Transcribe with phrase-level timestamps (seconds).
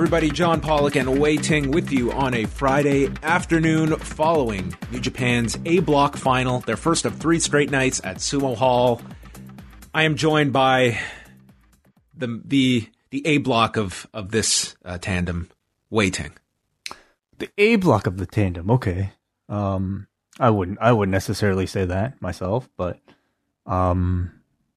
[0.00, 0.30] everybody.
[0.30, 5.80] John Pollock and Wai Ting with you on a Friday afternoon following New Japan's A
[5.80, 9.02] Block final, their first of three straight nights at Sumo Hall.
[9.92, 10.98] I am joined by
[12.16, 15.50] the the the A block of of this uh, tandem,
[15.90, 16.32] Wai Ting.
[17.36, 18.70] The A block of the tandem.
[18.70, 19.12] Okay.
[19.50, 20.06] Um,
[20.38, 22.98] I wouldn't I wouldn't necessarily say that myself, but
[23.66, 24.32] um,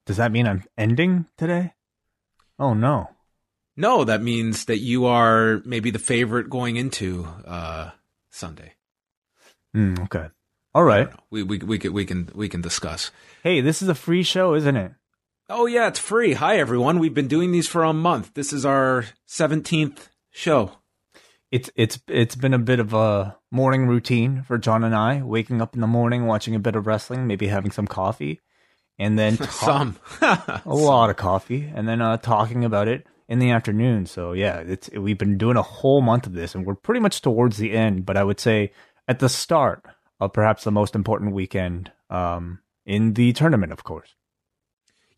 [0.05, 1.75] does that mean I'm ending today?
[2.59, 3.07] Oh no.
[3.75, 7.91] No, that means that you are maybe the favorite going into uh,
[8.29, 8.73] Sunday.
[9.75, 10.27] Mm, okay.
[10.75, 11.09] All right.
[11.29, 13.11] We we we can we can we can discuss.
[13.43, 14.91] Hey, this is a free show, isn't it?
[15.49, 16.33] Oh yeah, it's free.
[16.33, 16.99] Hi everyone.
[16.99, 18.33] We've been doing these for a month.
[18.33, 20.71] This is our 17th show.
[21.51, 25.61] It's it's it's been a bit of a morning routine for John and I, waking
[25.61, 28.39] up in the morning, watching a bit of wrestling, maybe having some coffee,
[28.97, 29.97] and then Some.
[30.21, 34.05] a lot of coffee, and then uh, talking about it in the afternoon.
[34.05, 37.21] So yeah, it's we've been doing a whole month of this, and we're pretty much
[37.21, 38.05] towards the end.
[38.05, 38.71] But I would say
[39.07, 39.85] at the start
[40.19, 44.15] of perhaps the most important weekend um, in the tournament, of course.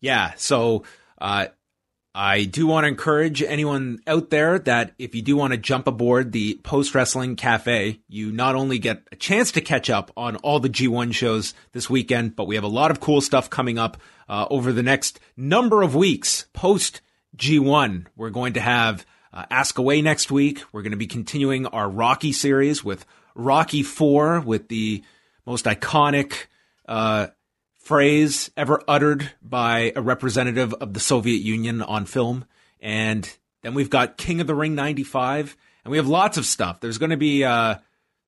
[0.00, 0.32] Yeah.
[0.36, 0.84] So
[1.20, 1.46] uh,
[2.14, 5.86] I do want to encourage anyone out there that if you do want to jump
[5.86, 10.36] aboard the Post Wrestling Cafe, you not only get a chance to catch up on
[10.36, 13.78] all the G1 shows this weekend, but we have a lot of cool stuff coming
[13.78, 17.00] up uh, over the next number of weeks post
[17.36, 18.06] G1.
[18.16, 20.62] We're going to have uh, Ask Away next week.
[20.72, 25.02] We're going to be continuing our Rocky series with Rocky 4 with the
[25.44, 26.46] most iconic
[26.88, 27.28] uh,
[27.78, 32.44] phrase ever uttered by a representative of the Soviet Union on film.
[32.80, 33.30] And
[33.62, 36.80] then we've got King of the Ring 95 and we have lots of stuff.
[36.80, 37.76] There's going to be, uh,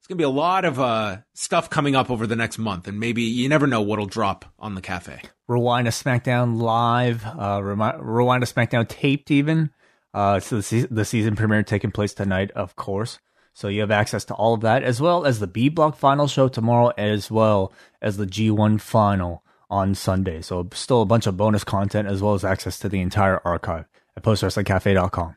[0.09, 2.99] going to be a lot of, uh, stuff coming up over the next month and
[2.99, 5.21] maybe you never know what'll drop on the cafe.
[5.47, 9.71] Rewind a SmackDown live, uh, remi- Rewind a SmackDown taped even.
[10.15, 13.19] Uh, so the, se- the season premiere taking place tonight, of course.
[13.53, 16.27] So you have access to all of that, as well as the B Block final
[16.27, 20.41] show tomorrow, as well as the G1 final on Sunday.
[20.41, 23.87] So still a bunch of bonus content, as well as access to the entire archive
[24.17, 25.37] at postwrestlingcafe.com.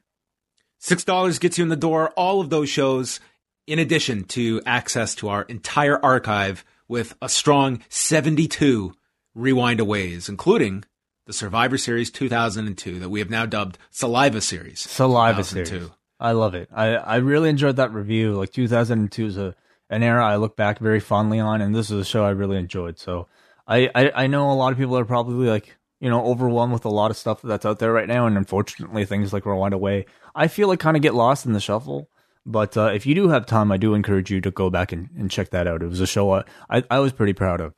[0.82, 3.20] $6 gets you in the door, all of those shows,
[3.68, 8.94] in addition to access to our entire archive with a strong 72
[9.34, 10.84] rewind aways, including
[11.26, 14.80] the Survivor Series 2002 that we have now dubbed Saliva Series.
[14.80, 15.90] Saliva series.
[16.20, 16.70] I love it.
[16.74, 18.34] I, I really enjoyed that review.
[18.34, 19.56] Like 2002 is a
[19.90, 22.58] an era I look back very fondly on, and this is a show I really
[22.58, 22.98] enjoyed.
[22.98, 23.28] So
[23.68, 26.86] I, I, I know a lot of people are probably like you know overwhelmed with
[26.86, 30.06] a lot of stuff that's out there right now, and unfortunately things like Rewind Away,
[30.36, 32.10] I feel like kind of get lost in the shuffle.
[32.46, 35.10] But uh, if you do have time, I do encourage you to go back and,
[35.18, 35.84] and check that out.
[35.84, 37.74] It was a show I, I, I was pretty proud of.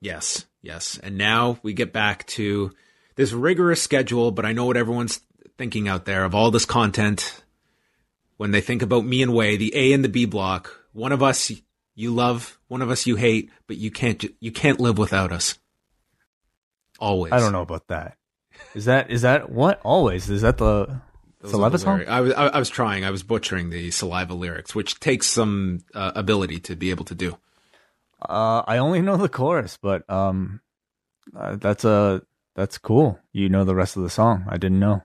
[0.00, 0.98] Yes, yes.
[1.02, 2.72] And now we get back to
[3.14, 5.20] this rigorous schedule, but I know what everyone's
[5.56, 7.42] thinking out there of all this content.
[8.36, 11.22] When they think about me and Wai, the A and the B block, one of
[11.22, 11.52] us
[11.94, 15.56] you love, one of us you hate, but you can't you can't live without us.
[16.98, 17.32] Always.
[17.32, 18.16] I don't know about that.
[18.74, 21.00] Is that is that what always is that the
[21.48, 22.04] Song?
[22.06, 23.04] I was I, I was trying.
[23.04, 27.14] I was butchering the saliva lyrics, which takes some uh, ability to be able to
[27.14, 27.36] do.
[28.20, 30.60] Uh, I only know the chorus, but um,
[31.36, 32.22] uh, that's a
[32.54, 33.18] that's cool.
[33.32, 34.44] You know the rest of the song.
[34.48, 35.02] I didn't know.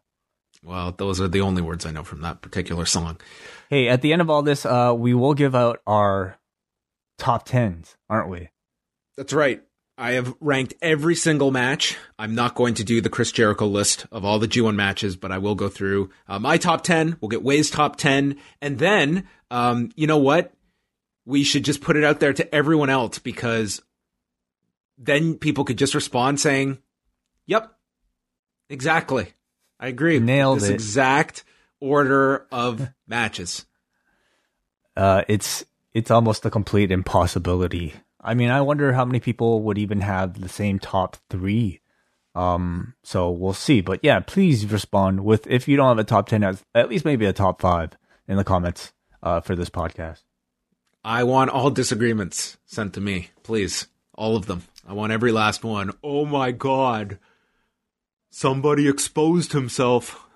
[0.64, 3.20] Well, those are the only words I know from that particular song.
[3.70, 6.38] Hey, at the end of all this, uh, we will give out our
[7.18, 8.50] top tens, aren't we?
[9.16, 9.62] That's right.
[10.00, 11.98] I have ranked every single match.
[12.18, 15.30] I'm not going to do the Chris Jericho list of all the G1 matches, but
[15.30, 17.18] I will go through uh, my top 10.
[17.20, 18.38] We'll get Wai's top 10.
[18.62, 20.54] And then, um, you know what?
[21.26, 23.82] We should just put it out there to everyone else because
[24.98, 26.78] then people could just respond saying,
[27.48, 27.70] Yep,
[28.70, 29.34] exactly.
[29.82, 30.20] I agree.
[30.20, 30.76] Nailed this it.
[30.76, 31.44] exact
[31.82, 33.66] order of matches.
[34.96, 37.96] Uh, it's it's almost a complete impossibility.
[38.22, 41.82] I mean, I wonder how many people would even have the same top three.
[42.36, 43.82] Um, so we'll see.
[43.82, 47.26] But yeah, please respond with if you don't have a top ten, at least maybe
[47.26, 47.92] a top five
[48.28, 48.94] in the comments
[49.24, 50.24] uh, for this podcast.
[51.04, 53.88] I want all disagreements sent to me, please.
[54.14, 54.64] All of them.
[54.88, 55.92] I want every last one.
[56.04, 57.20] Oh my god.
[58.30, 60.29] Somebody exposed himself.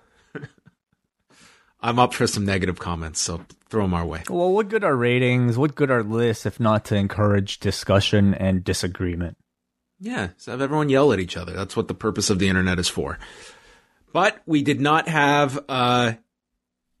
[1.84, 4.22] I'm up for some negative comments, so throw them our way.
[4.30, 5.58] Well, what good are ratings?
[5.58, 9.36] What good are lists if not to encourage discussion and disagreement?
[10.00, 11.52] Yeah, so have everyone yell at each other.
[11.52, 13.18] That's what the purpose of the internet is for.
[14.14, 16.14] But we did not have uh,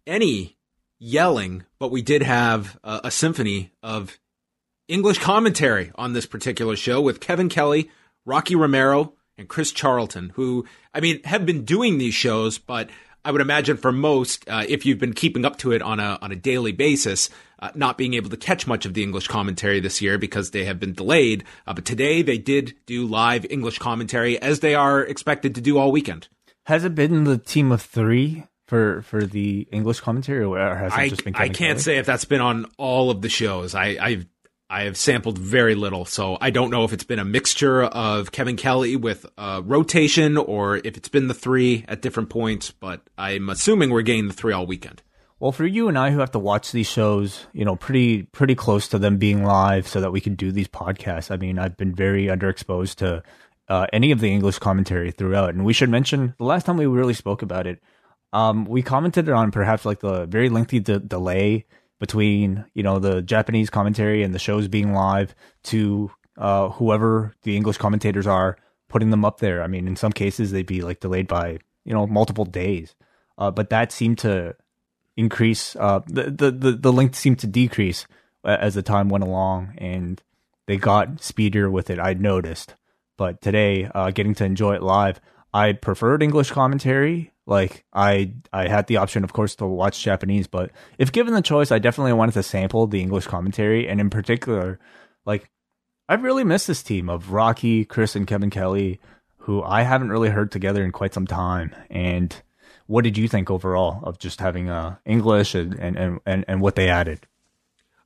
[0.06, 0.58] any
[0.98, 4.18] yelling, but we did have uh, a symphony of
[4.86, 7.90] English commentary on this particular show with Kevin Kelly,
[8.26, 12.90] Rocky Romero, and Chris Charlton, who, I mean, have been doing these shows, but
[13.24, 16.18] I would imagine for most, uh, if you've been keeping up to it on a
[16.20, 19.80] on a daily basis, uh, not being able to catch much of the English commentary
[19.80, 21.44] this year because they have been delayed.
[21.66, 25.78] Uh, but today they did do live English commentary as they are expected to do
[25.78, 26.28] all weekend.
[26.64, 30.98] Has it been the team of three for for the English commentary, or has it
[30.98, 31.34] I, just been?
[31.34, 31.82] I Kevin can't Kelly?
[31.82, 33.74] say if that's been on all of the shows.
[33.74, 34.26] I, I've
[34.74, 38.32] I have sampled very little, so I don't know if it's been a mixture of
[38.32, 42.72] Kevin Kelly with uh, rotation or if it's been the three at different points.
[42.72, 45.00] But I'm assuming we're getting the three all weekend.
[45.38, 48.56] Well, for you and I who have to watch these shows, you know, pretty pretty
[48.56, 51.30] close to them being live, so that we can do these podcasts.
[51.30, 53.22] I mean, I've been very underexposed to
[53.68, 56.86] uh, any of the English commentary throughout, and we should mention the last time we
[56.86, 57.80] really spoke about it.
[58.32, 61.66] Um, we commented on perhaps like the very lengthy de- delay
[62.04, 67.56] between you know the Japanese commentary and the shows being live to uh, whoever the
[67.56, 68.58] English commentators are
[68.90, 69.62] putting them up there.
[69.62, 72.94] I mean, in some cases they'd be like delayed by you know multiple days,
[73.38, 74.54] uh, but that seemed to
[75.16, 75.76] increase.
[75.76, 78.06] Uh, the, the the the length seemed to decrease
[78.44, 80.22] as the time went along, and
[80.66, 81.98] they got speedier with it.
[81.98, 82.74] I noticed,
[83.16, 85.22] but today, uh, getting to enjoy it live,
[85.54, 87.32] I preferred English commentary.
[87.46, 91.42] Like I, I had the option, of course, to watch Japanese, but if given the
[91.42, 94.78] choice, I definitely wanted to sample the English commentary, and in particular,
[95.26, 95.50] like
[96.08, 98.98] I've really missed this team of Rocky, Chris, and Kevin Kelly,
[99.38, 101.74] who I haven't really heard together in quite some time.
[101.90, 102.34] And
[102.86, 106.76] what did you think overall of just having uh, English and, and, and, and what
[106.76, 107.26] they added?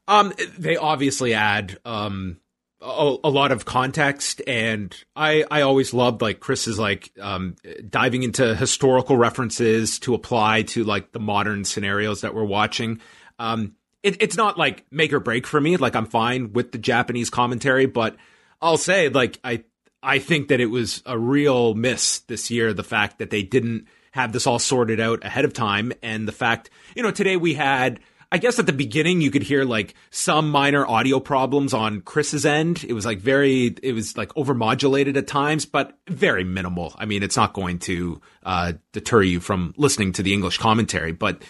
[0.08, 2.40] Um, they obviously add um
[2.80, 7.56] a, a lot of context, and I I always loved like Chris's like um
[7.88, 13.00] diving into historical references to apply to like the modern scenarios that we're watching.
[13.38, 15.76] Um, it, it's not like make or break for me.
[15.76, 18.16] Like I'm fine with the Japanese commentary, but
[18.62, 19.64] I'll say like I
[20.02, 22.72] I think that it was a real miss this year.
[22.72, 26.32] The fact that they didn't have this all sorted out ahead of time, and the
[26.32, 28.00] fact you know today we had.
[28.30, 32.44] I guess at the beginning you could hear like some minor audio problems on Chris's
[32.44, 32.84] end.
[32.86, 36.94] It was like very, it was like overmodulated at times, but very minimal.
[36.98, 41.12] I mean, it's not going to uh, deter you from listening to the English commentary,
[41.12, 41.42] but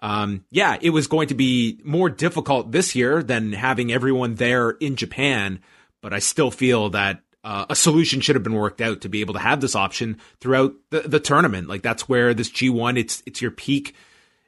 [0.00, 4.70] um, yeah, it was going to be more difficult this year than having everyone there
[4.70, 5.60] in Japan.
[6.02, 9.20] But I still feel that uh, a solution should have been worked out to be
[9.20, 11.68] able to have this option throughout the, the tournament.
[11.68, 13.94] Like that's where this G1, it's it's your peak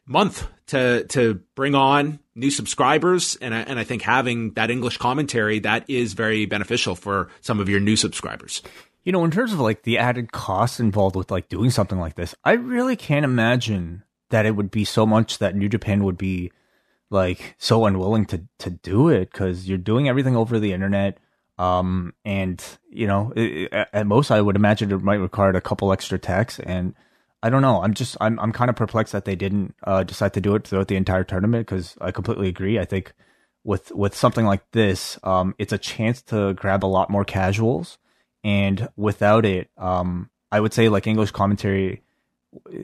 [0.04, 4.98] month to to bring on new subscribers, and I, and I think having that English
[4.98, 8.62] commentary that is very beneficial for some of your new subscribers.
[9.04, 12.16] You know, in terms of like the added costs involved with like doing something like
[12.16, 16.18] this, I really can't imagine that it would be so much that New Japan would
[16.18, 16.50] be
[17.10, 21.18] like so unwilling to to do it because you're doing everything over the internet.
[21.58, 25.92] Um, and you know, it, at most, I would imagine it might require a couple
[25.92, 26.94] extra techs, and
[27.42, 27.82] I don't know.
[27.82, 30.66] I'm just I'm I'm kind of perplexed that they didn't uh, decide to do it
[30.66, 32.78] throughout the entire tournament because I completely agree.
[32.78, 33.12] I think
[33.64, 37.98] with with something like this, um, it's a chance to grab a lot more casuals,
[38.42, 42.02] and without it, um, I would say like English commentary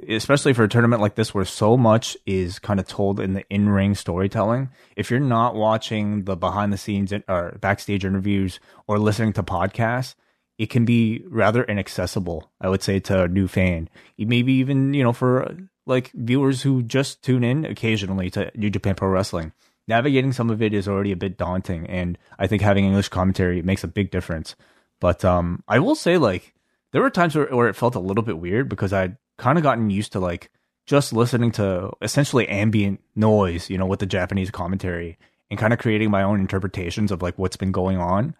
[0.09, 3.45] especially for a tournament like this where so much is kind of told in the
[3.49, 9.33] in-ring storytelling if you're not watching the behind the scenes or backstage interviews or listening
[9.33, 10.15] to podcasts
[10.63, 13.89] it can be rather inaccessible i would say to a new fan.
[14.17, 18.95] Maybe even you know for like viewers who just tune in occasionally to new japan
[18.95, 19.53] pro wrestling.
[19.89, 23.61] Navigating some of it is already a bit daunting and i think having english commentary
[23.63, 24.55] makes a big difference.
[25.01, 26.55] But um i will say like
[26.93, 29.65] there were times where, where it felt a little bit weird because i'd kind of
[29.65, 30.51] gotten used to like
[30.87, 35.19] just listening to essentially ambient noise, you know, with the Japanese commentary
[35.51, 38.35] and kind of creating my own interpretations of like what's been going on.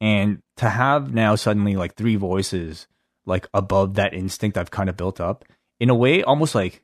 [0.00, 2.86] And to have now suddenly like three voices
[3.24, 5.44] like above that instinct I've kind of built up
[5.80, 6.82] in a way almost like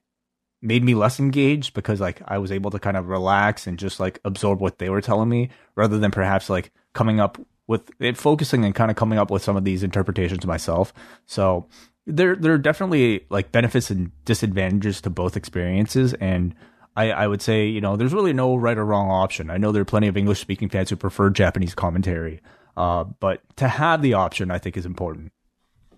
[0.61, 3.99] made me less engaged because like I was able to kind of relax and just
[3.99, 8.17] like absorb what they were telling me rather than perhaps like coming up with it
[8.17, 10.93] focusing and kind of coming up with some of these interpretations myself.
[11.27, 11.67] So
[12.07, 16.55] there there are definitely like benefits and disadvantages to both experiences and
[16.95, 19.49] I, I would say, you know, there's really no right or wrong option.
[19.49, 22.43] I know there are plenty of English speaking fans who prefer Japanese commentary.
[22.77, 25.33] Uh, but to have the option I think is important.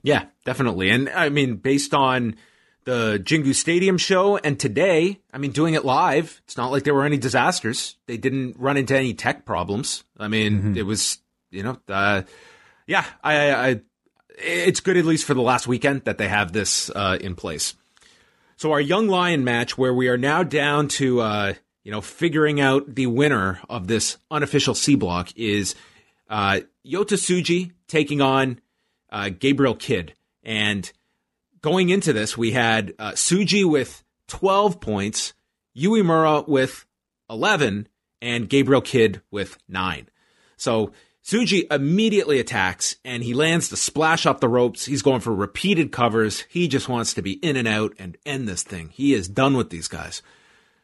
[0.03, 0.91] Yeah, definitely.
[0.91, 2.37] And I mean, based on
[2.85, 6.95] the Jingu Stadium show and today, I mean, doing it live, it's not like there
[6.95, 7.97] were any disasters.
[8.07, 10.05] They didn't run into any tech problems.
[10.19, 10.77] I mean, mm-hmm.
[10.77, 11.19] it was,
[11.51, 12.23] you know, uh,
[12.87, 13.81] yeah, I, I,
[14.37, 17.75] it's good at least for the last weekend that they have this uh, in place.
[18.57, 22.61] So our young lion match, where we are now down to uh, you know figuring
[22.61, 25.75] out the winner of this unofficial C block, is
[26.29, 28.61] uh, Yota Tsuji taking on
[29.11, 30.15] uh, Gabriel Kidd.
[30.43, 30.91] And
[31.61, 35.35] going into this, we had uh, Tsuji with 12 points,
[35.77, 36.87] Uemura with
[37.31, 37.89] 11,
[38.21, 40.09] and Gabriel Kidd with 9.
[40.57, 40.93] So
[41.25, 44.85] Tsuji immediately attacks and he lands the splash off the ropes.
[44.85, 46.45] He's going for repeated covers.
[46.51, 48.91] He just wants to be in and out and end this thing.
[48.91, 50.21] He is done with these guys.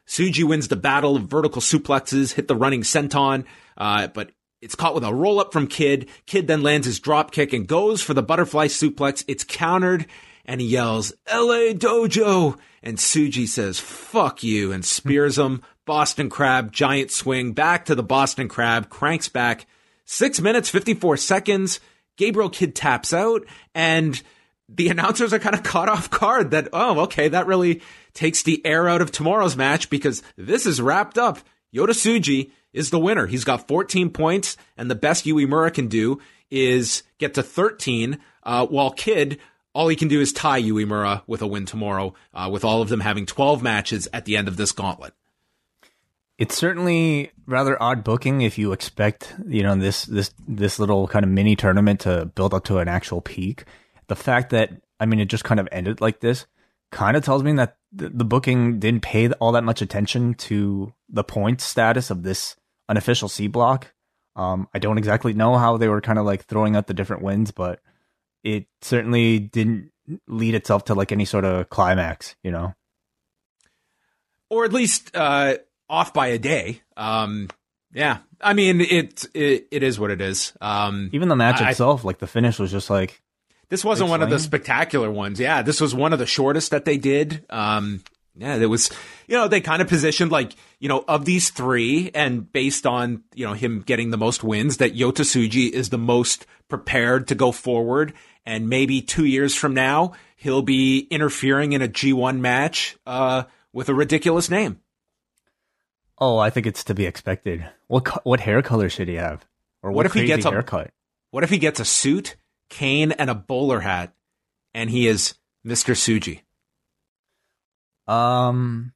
[0.06, 3.44] Tsuji wins the battle of vertical suplexes, hit the running senton,
[3.76, 6.08] uh, but it's caught with a roll up from Kidd.
[6.26, 9.24] Kidd then lands his drop kick and goes for the butterfly suplex.
[9.26, 10.06] It's countered
[10.44, 12.58] and he yells, LA Dojo.
[12.82, 15.62] And Tsuji says, fuck you and spears him.
[15.86, 19.66] Boston Crab, giant swing back to the Boston Crab, cranks back.
[20.04, 21.80] Six minutes, 54 seconds.
[22.16, 24.20] Gabriel Kidd taps out, and
[24.68, 27.80] the announcers are kind of caught off guard that, oh, okay, that really
[28.12, 31.38] takes the air out of tomorrow's match because this is wrapped up.
[31.74, 33.26] Yota Tsuji is the winner.
[33.26, 38.66] He's got 14 points, and the best Uemura can do is get to 13, uh,
[38.66, 39.38] while Kidd,
[39.74, 42.88] all he can do is tie Uemura with a win tomorrow, uh, with all of
[42.88, 45.14] them having 12 matches at the end of this gauntlet.
[46.38, 51.22] It's certainly rather odd booking if you expect, you know, this this this little kind
[51.22, 53.64] of mini tournament to build up to an actual peak.
[54.06, 56.46] The fact that I mean it just kind of ended like this
[56.90, 61.24] kind of tells me that the booking didn't pay all that much attention to the
[61.24, 62.56] point status of this
[62.90, 63.92] unofficial C block.
[64.36, 67.22] Um, I don't exactly know how they were kind of like throwing out the different
[67.22, 67.80] wins, but
[68.44, 69.92] it certainly didn't
[70.26, 72.74] lead itself to like any sort of climax, you know.
[74.50, 75.56] Or at least uh
[75.88, 76.82] off by a day.
[76.96, 77.48] Um,
[77.92, 80.52] yeah, I mean it, it it is what it is.
[80.60, 83.22] Um, Even the match I, itself, like the finish was just like
[83.68, 85.38] this wasn't one of the spectacular ones.
[85.38, 87.44] Yeah, this was one of the shortest that they did.
[87.50, 88.02] Um,
[88.36, 88.90] yeah, it was,
[89.26, 93.22] you know, they kind of positioned like, you know, of these three and based on,
[93.34, 97.34] you know, him getting the most wins that Yota Tsuji is the most prepared to
[97.34, 98.12] go forward.
[98.46, 103.88] And maybe two years from now, he'll be interfering in a G1 match, uh, with
[103.88, 104.80] a ridiculous name.
[106.18, 107.66] Oh, I think it's to be expected.
[107.86, 109.44] What what hair color should he have?
[109.82, 110.90] Or what, what if he gets a haircut?
[111.30, 112.36] What if he gets a suit,
[112.68, 114.12] cane, and a bowler hat,
[114.74, 115.34] and he is
[115.64, 116.40] Mister Tsuji?
[118.10, 118.92] Um.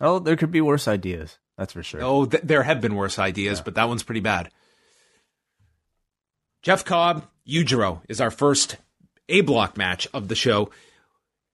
[0.00, 1.38] Oh, there could be worse ideas.
[1.56, 2.02] That's for sure.
[2.02, 3.62] Oh, th- there have been worse ideas, yeah.
[3.64, 4.50] but that one's pretty bad.
[6.62, 8.76] Jeff Cobb, Yujiro is our first
[9.28, 10.70] A block match of the show.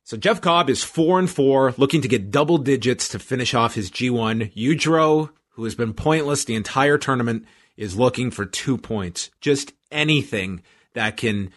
[0.03, 3.75] So Jeff Cobb is four and four, looking to get double digits to finish off
[3.75, 4.53] his G1.
[4.55, 7.47] Yujiro, who has been pointless the entire tournament,
[7.77, 9.31] is looking for two points.
[9.41, 11.51] Just anything that can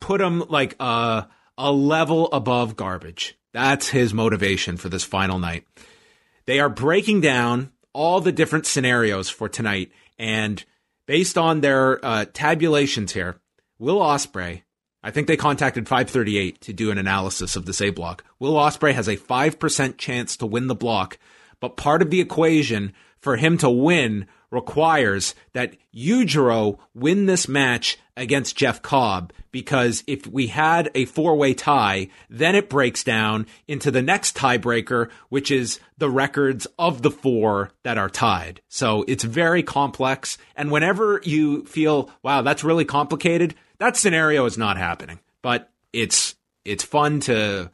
[0.00, 3.38] put him like a, a level above garbage.
[3.52, 5.66] That's his motivation for this final night.
[6.46, 10.64] They are breaking down all the different scenarios for tonight, and
[11.06, 13.36] based on their uh, tabulations here,
[13.78, 14.62] Will Ospreay,
[15.02, 18.24] I think they contacted 538 to do an analysis of this A block.
[18.38, 21.18] Will Ospreay has a 5% chance to win the block,
[21.60, 27.98] but part of the equation for him to win requires that Yujiro win this match
[28.16, 33.46] against Jeff Cobb because if we had a four way tie, then it breaks down
[33.68, 38.60] into the next tiebreaker, which is the records of the four that are tied.
[38.68, 40.38] So it's very complex.
[40.56, 46.34] And whenever you feel, wow, that's really complicated, that scenario is not happening, but it's
[46.64, 47.70] it's fun to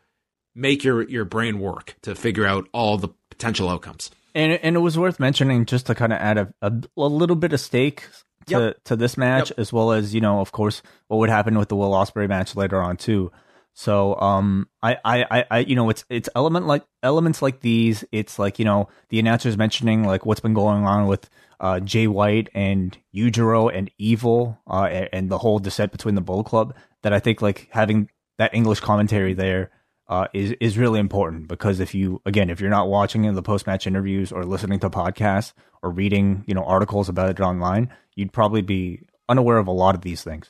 [0.54, 4.10] make your your brain work to figure out all the potential outcomes.
[4.34, 7.36] And and it was worth mentioning just to kind of add a, a, a little
[7.36, 8.08] bit of stake
[8.48, 8.84] to yep.
[8.84, 9.58] to this match, yep.
[9.58, 12.56] as well as you know, of course, what would happen with the Will Ospreay match
[12.56, 13.30] later on too.
[13.74, 18.04] So um, I, I, I, you know, it's it's element like elements like these.
[18.10, 22.08] It's like you know the announcers mentioning like what's been going on with uh, Jay
[22.08, 26.74] White and Yujiro and Evil uh, and, and, the whole descent between the Bull Club
[27.02, 29.70] that I think like having that English commentary there
[30.08, 33.42] uh, is is really important because if you again if you're not watching in the
[33.42, 37.90] post match interviews or listening to podcasts or reading you know articles about it online,
[38.14, 40.48] you'd probably be unaware of a lot of these things.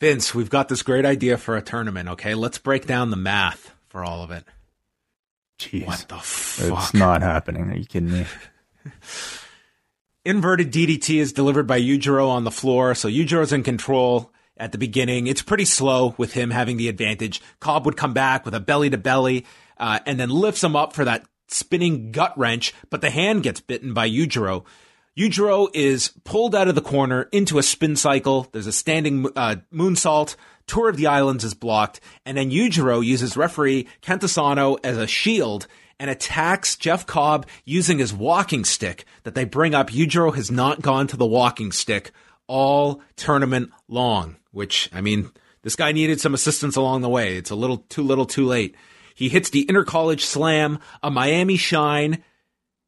[0.00, 2.08] Vince, we've got this great idea for a tournament.
[2.10, 4.44] Okay, let's break down the math for all of it.
[5.58, 6.78] Jeez, what the fuck?
[6.78, 7.68] It's not happening.
[7.70, 8.26] Are you kidding me?
[10.24, 14.78] Inverted DDT is delivered by Yujiro on the floor, so Yujiro's in control at the
[14.78, 15.26] beginning.
[15.26, 17.40] It's pretty slow with him having the advantage.
[17.60, 19.46] Cobb would come back with a belly to belly,
[19.78, 23.60] uh, and then lifts him up for that spinning gut wrench, but the hand gets
[23.60, 24.64] bitten by Yujiro.
[25.18, 28.46] Yujiro is pulled out of the corner into a spin cycle.
[28.52, 30.36] There's a standing uh, moonsault.
[30.66, 35.06] Tour of the Islands is blocked, and then Yujiro uses referee Kenta Sato as a
[35.06, 35.66] shield
[35.98, 39.90] and attacks Jeff Cobb using his walking stick that they bring up.
[39.90, 42.12] Yujiro has not gone to the walking stick
[42.46, 45.30] all tournament long, which, I mean,
[45.62, 47.36] This guy needed some assistance along the way.
[47.36, 48.74] It's a little too little too late.
[49.14, 52.22] He hits the intercollege slam, a Miami shine,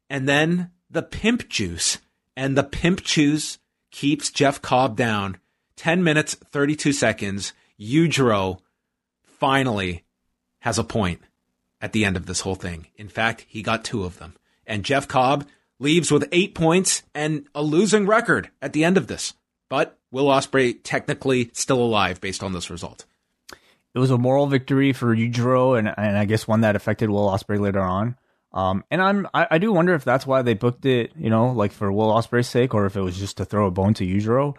[0.08, 1.98] and then the pimp juice.
[2.36, 3.58] And the pimp juice
[3.90, 5.38] keeps Jeff Cobb down.
[5.76, 7.52] 10 minutes, 32 seconds.
[7.78, 8.60] Yujiro
[9.24, 10.04] finally
[10.60, 11.20] has a point
[11.80, 12.86] at the end of this whole thing.
[12.96, 14.36] In fact, he got two of them.
[14.66, 15.46] And Jeff Cobb
[15.78, 19.34] leaves with eight points and a losing record at the end of this.
[19.70, 23.06] But Will Ospreay technically still alive based on this result.
[23.94, 27.28] It was a moral victory for Yujiro, and, and I guess one that affected Will
[27.28, 28.16] Ospreay later on.
[28.52, 31.52] Um, and I'm I, I, do wonder if that's why they booked it, you know,
[31.52, 34.04] like for Will Ospreay's sake, or if it was just to throw a bone to
[34.04, 34.56] Yujiro.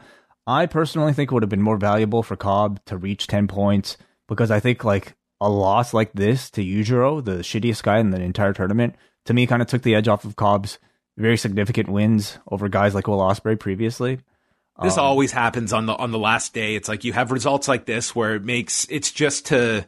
[0.48, 3.98] I personally think it would have been more valuable for Cobb to reach ten points
[4.30, 8.22] because I think like a loss like this to Yujiro, the shittiest guy in the
[8.22, 10.80] entire tournament, to me kind of took the edge off of Cobb's
[11.18, 14.20] very significant wins over guys like Will Ospreay previously.
[14.82, 16.76] This um, always happens on the on the last day.
[16.76, 19.88] It's like you have results like this where it makes it's just to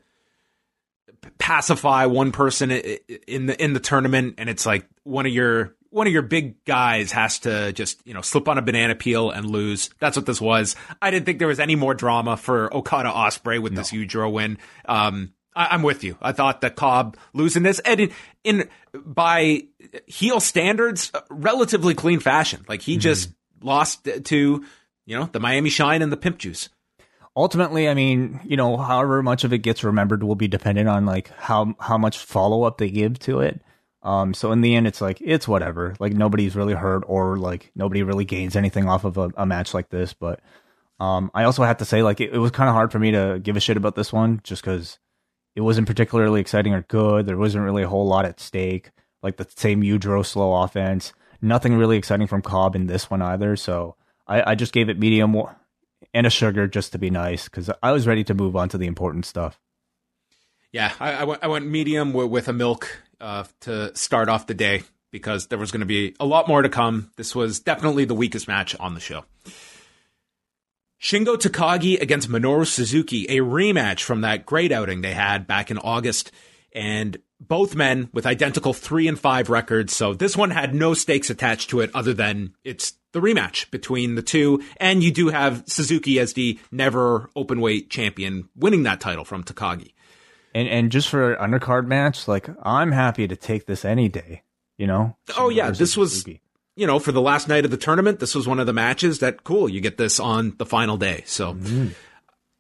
[1.38, 6.08] pacify one person in the in the tournament, and it's like one of your one
[6.08, 9.46] of your big guys has to just you know slip on a banana peel and
[9.46, 9.90] lose.
[10.00, 10.76] That's what this was.
[11.02, 13.82] I didn't think there was any more drama for Okada Ospreay with no.
[13.82, 14.58] this Yujiro win.
[14.86, 16.18] Um, I, am with you.
[16.22, 18.12] I thought that Cobb losing this and in,
[18.44, 19.64] in by
[20.08, 22.66] heel standards, relatively clean fashion.
[22.68, 23.02] Like he mm-hmm.
[23.02, 23.32] just
[23.62, 24.66] lost to
[25.06, 26.70] you know the Miami Shine and the Pimp Juice
[27.36, 31.06] ultimately, I mean, you know, however much of it gets remembered will be dependent on
[31.06, 33.62] like how how much follow up they give to it.
[34.04, 35.96] Um, so in the end, it's like it's whatever.
[36.00, 39.74] Like nobody's really hurt or like nobody really gains anything off of a, a match
[39.74, 40.14] like this.
[40.14, 40.42] But
[41.00, 43.12] um, I also have to say, like it, it was kind of hard for me
[43.12, 45.00] to give a shit about this one just because
[45.56, 47.26] it wasn't particularly exciting or good.
[47.26, 48.92] There wasn't really a whole lot at stake.
[49.22, 51.14] Like the same Yujiro slow offense.
[51.42, 53.56] Nothing really exciting from Cobb in this one either.
[53.56, 53.96] So
[54.28, 55.36] I, I just gave it medium
[56.14, 58.78] and a sugar just to be nice because I was ready to move on to
[58.78, 59.60] the important stuff.
[60.72, 64.56] Yeah, I, I, went, I went medium with, a milk uh, to start off the
[64.56, 67.12] day because there was going to be a lot more to come.
[67.16, 69.26] This was definitely the weakest match on the show.
[71.00, 75.78] Shingo Takagi against Minoru Suzuki, a rematch from that great outing they had back in
[75.78, 76.32] August.
[76.74, 79.96] And both men with identical three and five records.
[79.96, 84.16] So this one had no stakes attached to it other than it's the rematch between
[84.16, 84.62] the two.
[84.78, 89.44] And you do have Suzuki as the never open weight champion winning that title from
[89.44, 89.94] Takagi.
[90.54, 94.44] And and just for an undercard match, like I'm happy to take this any day,
[94.78, 95.16] you know?
[95.38, 96.42] Oh yeah, this was Suzuki.
[96.76, 99.20] you know, for the last night of the tournament, this was one of the matches
[99.20, 101.24] that cool, you get this on the final day.
[101.26, 101.88] So mm-hmm.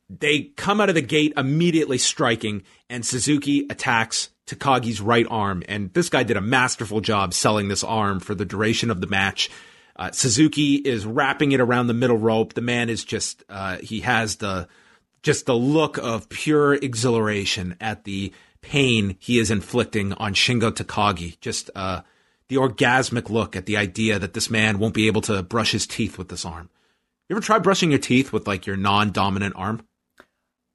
[0.09, 5.63] they come out of the gate immediately striking and Suzuki attacks Takagi's right arm.
[5.67, 9.07] And this guy did a masterful job selling this arm for the duration of the
[9.07, 9.49] match.
[9.95, 12.53] Uh, Suzuki is wrapping it around the middle rope.
[12.53, 14.67] The man is just, uh, he has the,
[15.21, 21.39] just the look of pure exhilaration at the pain he is inflicting on Shingo Takagi.
[21.39, 22.01] Just, uh,
[22.47, 25.87] the orgasmic look at the idea that this man won't be able to brush his
[25.87, 26.69] teeth with this arm.
[27.29, 29.85] You ever try brushing your teeth with like your non-dominant arm?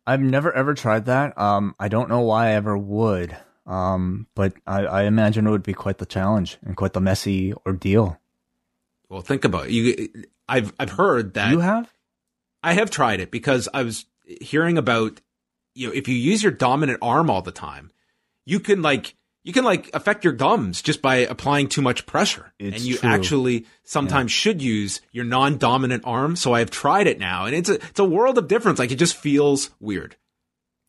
[0.06, 1.38] I've never ever tried that.
[1.38, 3.36] Um, I don't know why I ever would.
[3.66, 7.52] Um, but I, I, imagine it would be quite the challenge and quite the messy
[7.66, 8.18] ordeal.
[9.08, 9.72] Well, think about it.
[9.72, 10.08] You,
[10.48, 11.92] I've I've heard that you have.
[12.62, 14.06] I have tried it because I was
[14.40, 15.20] hearing about
[15.74, 17.90] you know if you use your dominant arm all the time,
[18.44, 22.52] you can like you can like affect your gums just by applying too much pressure.
[22.58, 23.08] It's and you true.
[23.08, 24.40] actually sometimes yeah.
[24.40, 26.36] should use your non-dominant arm.
[26.36, 28.78] So I've tried it now, and it's a it's a world of difference.
[28.78, 30.16] Like it just feels weird.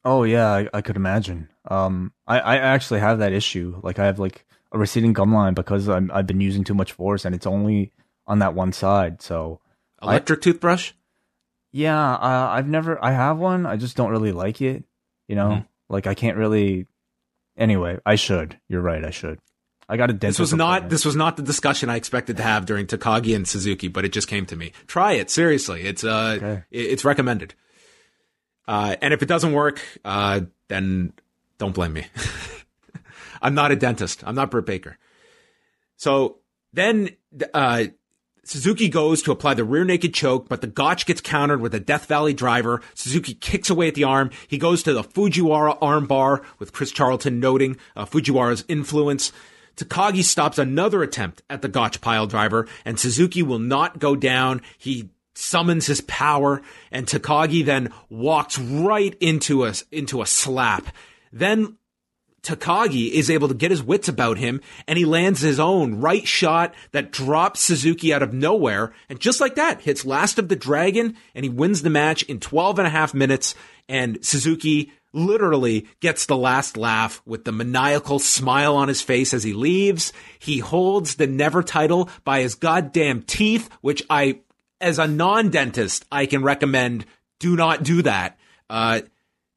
[0.03, 1.49] Oh yeah, I, I could imagine.
[1.69, 3.79] Um, I, I actually have that issue.
[3.83, 6.91] Like I have like a receding gum line because I'm, I've been using too much
[6.91, 7.91] force, and it's only
[8.29, 9.21] on that one side.
[9.21, 9.59] So
[10.01, 10.93] electric I, toothbrush.
[11.71, 13.03] Yeah, uh, I've never.
[13.03, 13.65] I have one.
[13.65, 14.85] I just don't really like it.
[15.27, 15.65] You know, mm-hmm.
[15.89, 16.87] like I can't really.
[17.57, 18.57] Anyway, I should.
[18.69, 19.03] You're right.
[19.03, 19.39] I should.
[19.89, 20.37] I got a dentist.
[20.37, 20.89] This was not.
[20.89, 24.13] This was not the discussion I expected to have during Takagi and Suzuki, but it
[24.13, 24.71] just came to me.
[24.87, 25.81] Try it seriously.
[25.81, 26.63] It's uh, okay.
[26.71, 27.55] it's recommended.
[28.67, 31.11] Uh, and if it doesn't work, uh, then
[31.57, 32.05] don't blame me.
[33.41, 34.23] I'm not a dentist.
[34.25, 34.97] I'm not Britt Baker.
[35.97, 36.37] So
[36.71, 37.09] then,
[37.53, 37.85] uh,
[38.49, 41.79] Suzuki goes to apply the rear naked choke, but the gotch gets countered with a
[41.79, 42.81] Death Valley driver.
[42.95, 44.31] Suzuki kicks away at the arm.
[44.47, 49.31] He goes to the Fujiwara armbar with Chris Charlton noting uh, Fujiwara's influence.
[49.75, 54.63] Takagi stops another attempt at the gotch pile driver, and Suzuki will not go down.
[54.79, 60.87] He summons his power, and Takagi then walks right into a into a slap.
[61.31, 61.77] Then
[62.41, 66.27] Takagi is able to get his wits about him and he lands his own right
[66.27, 68.93] shot that drops Suzuki out of nowhere.
[69.09, 72.39] And just like that, hits last of the dragon and he wins the match in
[72.39, 73.55] 12 and a half minutes.
[73.87, 79.43] And Suzuki literally gets the last laugh with the maniacal smile on his face as
[79.43, 80.13] he leaves.
[80.37, 84.41] He holds the never title by his goddamn teeth, which I,
[84.79, 87.05] as a non-dentist, I can recommend
[87.39, 88.37] do not do that.
[88.69, 89.01] Uh,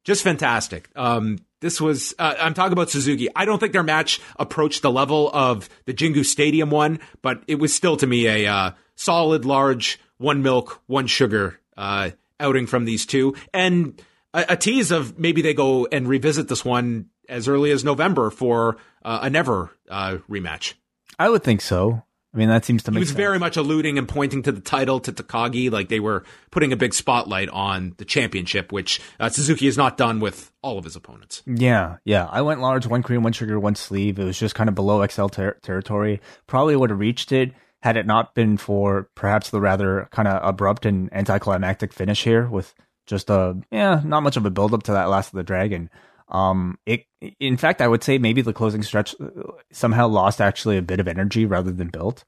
[0.03, 0.89] just fantastic.
[0.95, 3.29] Um, this was, uh, I'm talking about Suzuki.
[3.35, 7.55] I don't think their match approached the level of the Jingu Stadium one, but it
[7.55, 12.85] was still to me a, uh, solid, large, one milk, one sugar, uh, outing from
[12.85, 13.33] these two.
[13.53, 13.99] And,
[14.33, 18.29] a, a, tease of maybe they go and revisit this one as early as November
[18.29, 20.73] for uh, a never uh, rematch.
[21.17, 22.03] I would think so.
[22.33, 22.97] I mean, that seems to make.
[22.97, 23.17] He was sense.
[23.17, 26.75] very much alluding and pointing to the title to Takagi, like they were putting a
[26.75, 30.95] big spotlight on the championship, which uh, Suzuki has not done with all of his
[30.95, 31.43] opponents.
[31.45, 32.27] Yeah, yeah.
[32.31, 34.17] I went large, one cream, one sugar, one sleeve.
[34.17, 36.21] It was just kind of below XL ter- territory.
[36.47, 40.41] Probably would have reached it had it not been for perhaps the rather kind of
[40.41, 42.73] abrupt and anticlimactic finish here with
[43.05, 45.89] just a yeah, not much of a build up to that last of the dragon.
[46.33, 47.05] Um, it
[47.39, 49.29] in fact, I would say maybe the closing stretch uh,
[49.71, 52.25] somehow lost actually a bit of energy rather than built.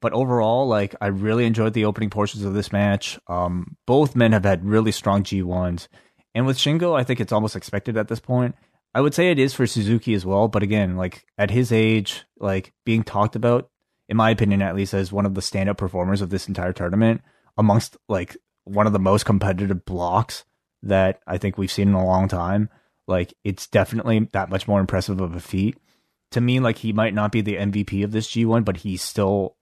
[0.00, 3.20] But overall, like I really enjoyed the opening portions of this match.
[3.28, 5.88] Um, both men have had really strong G ones,
[6.34, 8.56] and with Shingo, I think it's almost expected at this point.
[8.94, 12.24] I would say it is for Suzuki as well, but again, like at his age,
[12.38, 13.70] like being talked about,
[14.08, 17.22] in my opinion at least, as one of the stand-up performers of this entire tournament,
[17.56, 20.44] amongst like one of the most competitive blocks
[20.82, 22.68] that I think we've seen in a long time.
[23.12, 25.76] Like it's definitely that much more impressive of a feat.
[26.30, 29.54] To me, like he might not be the MVP of this G1, but he's still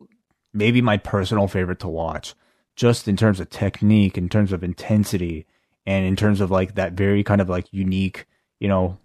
[0.55, 2.35] maybe my personal favorite to watch.
[2.77, 5.47] Just in terms of technique, in terms of intensity,
[5.85, 8.27] and in terms of like that very kind of like unique,
[8.61, 8.99] you know,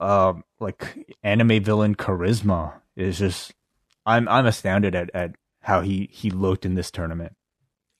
[0.00, 3.54] uh, like anime villain charisma is just
[4.04, 7.36] I'm I'm astounded at at how he he looked in this tournament.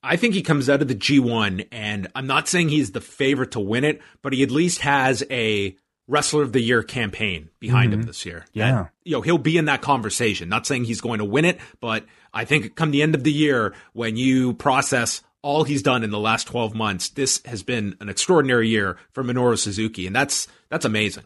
[0.03, 3.51] I think he comes out of the G1, and I'm not saying he's the favorite
[3.51, 7.91] to win it, but he at least has a Wrestler of the Year campaign behind
[7.91, 8.01] mm-hmm.
[8.01, 8.45] him this year.
[8.51, 8.79] Yeah.
[8.79, 10.49] And, you know, he'll be in that conversation.
[10.49, 13.31] Not saying he's going to win it, but I think come the end of the
[13.31, 17.95] year, when you process all he's done in the last 12 months, this has been
[18.01, 21.23] an extraordinary year for Minoru Suzuki, and that's that's amazing.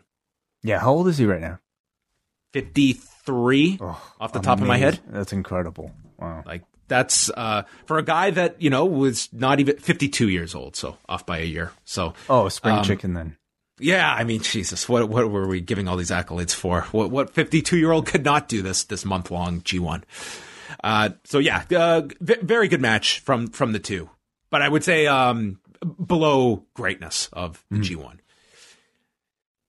[0.64, 1.60] Yeah, how old is he right now?
[2.54, 5.00] 53 oh, off the top of my head.
[5.08, 5.92] That's incredible.
[6.18, 6.44] Wow.
[6.46, 10.76] Like that's uh, for a guy that you know was not even 52 years old,
[10.76, 11.72] so off by a year.
[11.86, 13.38] So oh, spring um, chicken then.
[13.80, 16.82] Yeah, I mean, Jesus, what what were we giving all these accolades for?
[16.92, 20.04] What what 52 year old could not do this this month long G1?
[20.84, 24.10] Uh, so yeah, uh, v- very good match from from the two,
[24.50, 25.60] but I would say um,
[26.04, 27.84] below greatness of the mm.
[27.84, 28.20] G1.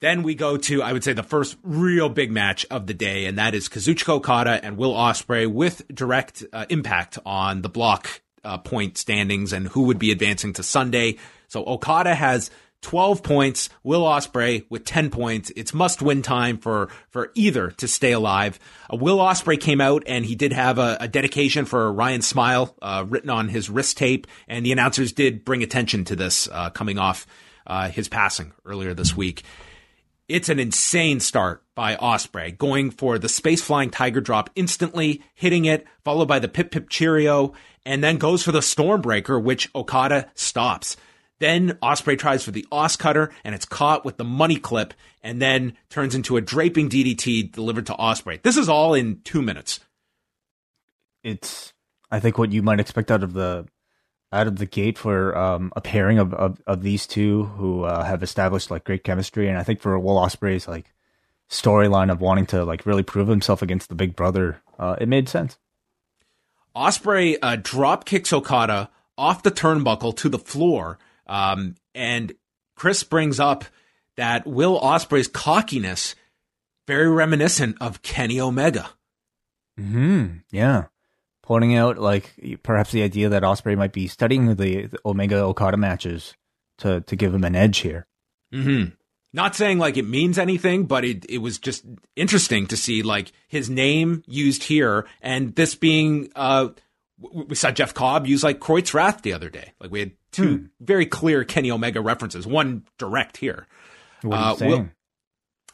[0.01, 3.27] Then we go to, I would say, the first real big match of the day,
[3.27, 8.09] and that is Kazuchika Okada and Will Ospreay with direct uh, impact on the block
[8.45, 11.17] uh, point standings and who would be advancing to Sunday.
[11.49, 12.51] So Okada has
[12.83, 15.51] 12 points, Will Ospreay with 10 points.
[15.57, 18.61] It's must win time for, for either to stay alive.
[18.93, 22.77] Uh, Will Ospreay came out and he did have a, a dedication for Ryan Smile,
[22.81, 24.29] uh, written on his wrist tape.
[24.47, 27.27] And the announcers did bring attention to this, uh, coming off,
[27.67, 29.43] uh, his passing earlier this week.
[30.29, 35.65] It's an insane start by Ospreay, going for the space flying tiger drop instantly, hitting
[35.65, 37.55] it, followed by the pip pip cheerio,
[37.87, 40.99] and then goes for the stormbreaker, which Okada stops.
[41.39, 45.41] Then Ospreay tries for the Os cutter, and it's caught with the money clip, and
[45.41, 48.43] then turns into a draping DDT delivered to Ospreay.
[48.43, 49.81] This is all in two minutes.
[51.25, 51.73] It's,
[52.11, 53.67] I think, what you might expect out of the
[54.33, 58.05] out of the gate for um, a pairing of, of, of, these two who uh,
[58.05, 60.93] have established like great chemistry, and I think for Will Ospreay's like
[61.49, 65.29] storyline of wanting to like really prove himself against the big brother, uh, it made
[65.29, 65.59] sense.
[66.77, 72.35] Ospreay uh, drop kicks Okada off the turnbuckle to the floor, um, and
[72.75, 73.65] Chris brings up
[74.17, 76.15] that Will Ospreay's cockiness
[76.87, 78.91] very reminiscent of Kenny Omega.
[79.77, 80.39] Hmm.
[80.51, 80.87] Yeah
[81.49, 85.79] pointing out like perhaps the idea that Ospreay might be studying the, the Omega Okada
[85.79, 86.35] matches
[86.77, 88.07] to to give him an edge here.
[88.53, 88.91] Mm-hmm.
[89.33, 93.33] Not saying like it means anything, but it it was just interesting to see like
[93.49, 96.69] his name used here, and this being uh
[97.19, 99.73] we saw Jeff Cobb use like Croyt's Wrath the other day.
[99.81, 100.67] Like we had two hmm.
[100.81, 103.67] very clear Kenny Omega references, one direct here.
[104.21, 104.71] What are you uh, saying?
[104.71, 104.89] We'll,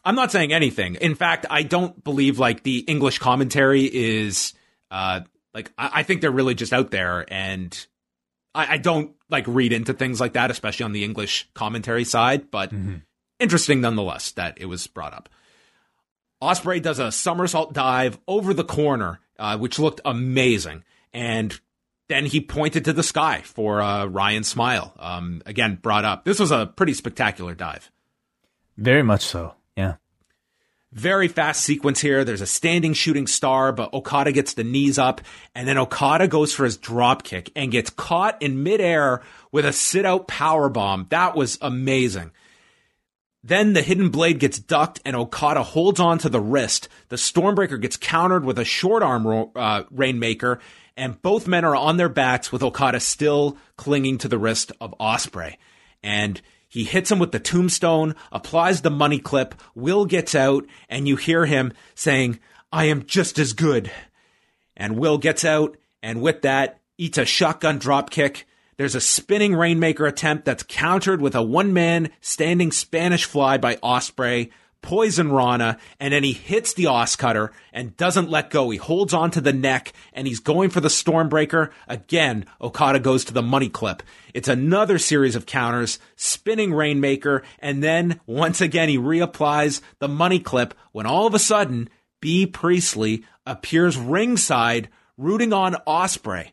[0.04, 0.94] I'm not saying anything.
[0.96, 4.52] In fact, I don't believe like the English commentary is
[4.92, 5.22] uh,
[5.54, 7.86] like I, I think they're really just out there, and
[8.54, 12.50] I, I, don't like read into things like that, especially on the English commentary side.
[12.50, 12.96] But mm-hmm.
[13.38, 15.28] interesting nonetheless that it was brought up.
[16.42, 20.84] Ospreay does a somersault dive over the corner, uh, which looked amazing.
[21.12, 21.58] And
[22.08, 24.92] then he pointed to the sky for uh, Ryan Smile.
[24.98, 26.24] Um, again, brought up.
[26.24, 27.90] This was a pretty spectacular dive.
[28.76, 29.54] Very much so.
[29.76, 29.94] Yeah.
[30.94, 32.24] Very fast sequence here.
[32.24, 35.20] There's a standing shooting star, but Okada gets the knees up,
[35.52, 39.72] and then Okada goes for his drop kick and gets caught in midair with a
[39.72, 41.08] sit out power bomb.
[41.10, 42.30] That was amazing.
[43.42, 46.88] Then the hidden blade gets ducked and Okada holds on to the wrist.
[47.08, 50.60] The Stormbreaker gets countered with a short arm uh, Rainmaker,
[50.96, 54.94] and both men are on their backs with Okada still clinging to the wrist of
[55.00, 55.56] Ospreay.
[56.04, 56.40] And
[56.74, 59.54] he hits him with the tombstone, applies the money clip.
[59.76, 62.40] Will gets out, and you hear him saying,
[62.72, 63.92] I am just as good.
[64.76, 69.54] And Will gets out, and with that, eats a shotgun drop kick there's a spinning
[69.54, 74.50] Rainmaker attempt that's countered with a one man standing Spanish fly by Ospreay,
[74.84, 78.68] Poison Rana, and then he hits the OsCutter and doesn't let go.
[78.68, 81.70] He holds on to the neck and he's going for the Stormbreaker.
[81.88, 84.02] Again, Okada goes to the money clip.
[84.34, 90.38] It's another series of counters, spinning Rainmaker, and then once again he reapplies the money
[90.38, 91.88] clip when all of a sudden
[92.20, 96.50] Bea Priestley appears ringside rooting on Ospreay.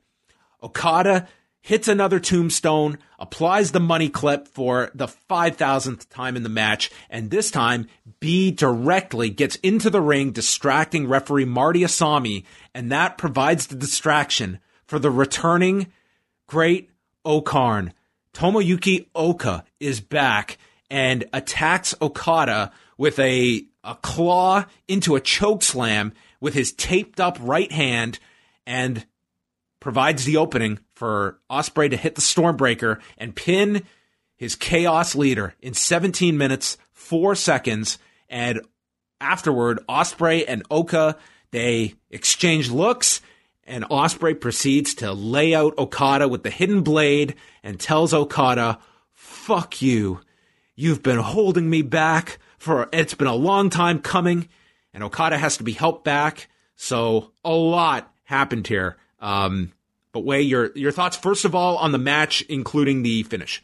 [0.63, 1.27] Okada
[1.61, 7.29] hits another tombstone, applies the money clip for the 5,000th time in the match, and
[7.29, 7.87] this time
[8.19, 12.43] Bea directly gets into the ring, distracting referee Marty Asami,
[12.73, 15.91] and that provides the distraction for the returning
[16.47, 16.89] great
[17.23, 17.93] O-Khan.
[18.33, 20.57] Tomoyuki Oka is back
[20.89, 27.37] and attacks Okada with a, a claw into a choke slam with his taped up
[27.39, 28.19] right hand
[28.65, 29.05] and
[29.81, 33.83] provides the opening for Ospreay to hit the Stormbreaker and pin
[34.37, 37.99] his chaos leader in 17 minutes, 4 seconds.
[38.29, 38.61] And
[39.19, 41.17] afterward, Ospreay and Oka,
[41.51, 43.19] they exchange looks
[43.63, 48.79] and Ospreay proceeds to lay out Okada with the hidden blade and tells Okada,
[49.11, 50.21] fuck you.
[50.75, 54.47] You've been holding me back for, it's been a long time coming
[54.93, 56.49] and Okada has to be helped back.
[56.75, 58.97] So a lot happened here.
[59.21, 59.71] Um,
[60.11, 63.63] but Wai, your your thoughts first of all on the match, including the finish.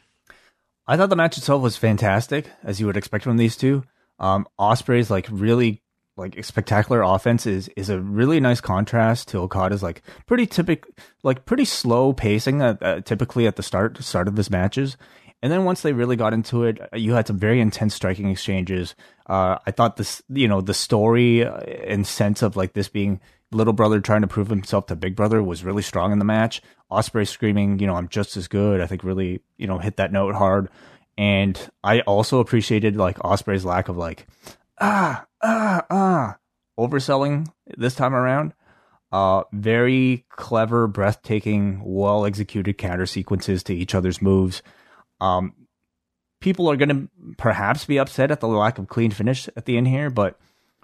[0.86, 3.84] I thought the match itself was fantastic, as you would expect from these two.
[4.18, 5.82] Um, Ospreay's like really
[6.16, 10.90] like spectacular offense is is a really nice contrast to Okada's like pretty typical
[11.22, 14.96] like pretty slow pacing at, uh, typically at the start start of his matches.
[15.40, 18.96] And then once they really got into it, you had some very intense striking exchanges.
[19.26, 23.72] Uh, I thought this, you know, the story and sense of like this being little
[23.72, 26.60] brother trying to prove himself to big brother was really strong in the match.
[26.90, 28.80] Ospreay screaming, you know, I'm just as good.
[28.80, 30.68] I think really, you know, hit that note hard.
[31.16, 34.26] And I also appreciated like Ospreay's lack of like,
[34.80, 36.36] ah, ah, ah,
[36.78, 38.54] overselling this time around.
[39.10, 44.62] Uh, very clever, breathtaking, well executed counter sequences to each other's moves.
[45.20, 45.54] Um,
[46.40, 49.76] people are going to perhaps be upset at the lack of clean finish at the
[49.76, 50.38] end here, but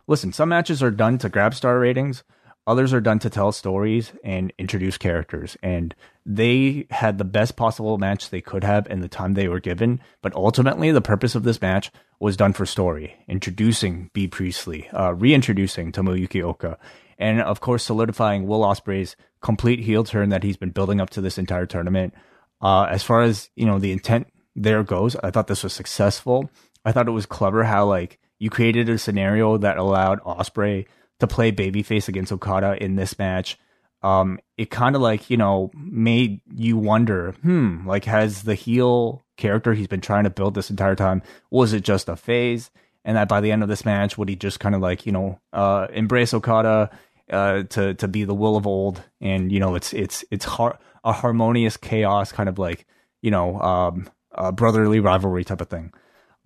[0.06, 2.24] listen, some matches are done to grab star ratings.
[2.66, 5.56] Others are done to tell stories and introduce characters.
[5.62, 9.60] And they had the best possible match they could have in the time they were
[9.60, 10.00] given.
[10.22, 15.12] But ultimately, the purpose of this match was done for story, introducing Bea Priestley, uh,
[15.14, 16.78] reintroducing Tomoyuki Oka,
[17.18, 21.20] and of course, solidifying Will Ospreay's complete heel turn that he's been building up to
[21.20, 22.14] this entire tournament.
[22.62, 26.50] Uh, as far as, you know, the intent there goes, I thought this was successful.
[26.84, 30.86] I thought it was clever how, like, you created a scenario that allowed Ospreay
[31.20, 33.58] to play babyface against Okada in this match,
[34.02, 39.24] um, it kind of like you know made you wonder, hmm, like has the heel
[39.36, 42.70] character he's been trying to build this entire time was it just a phase?
[43.06, 45.12] And that by the end of this match, would he just kind of like you
[45.12, 46.90] know uh, embrace Okada
[47.30, 49.02] uh, to to be the will of old?
[49.20, 52.86] And you know it's it's it's har- a harmonious chaos kind of like
[53.22, 54.08] you know um,
[54.52, 55.92] brotherly rivalry type of thing.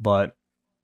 [0.01, 0.37] But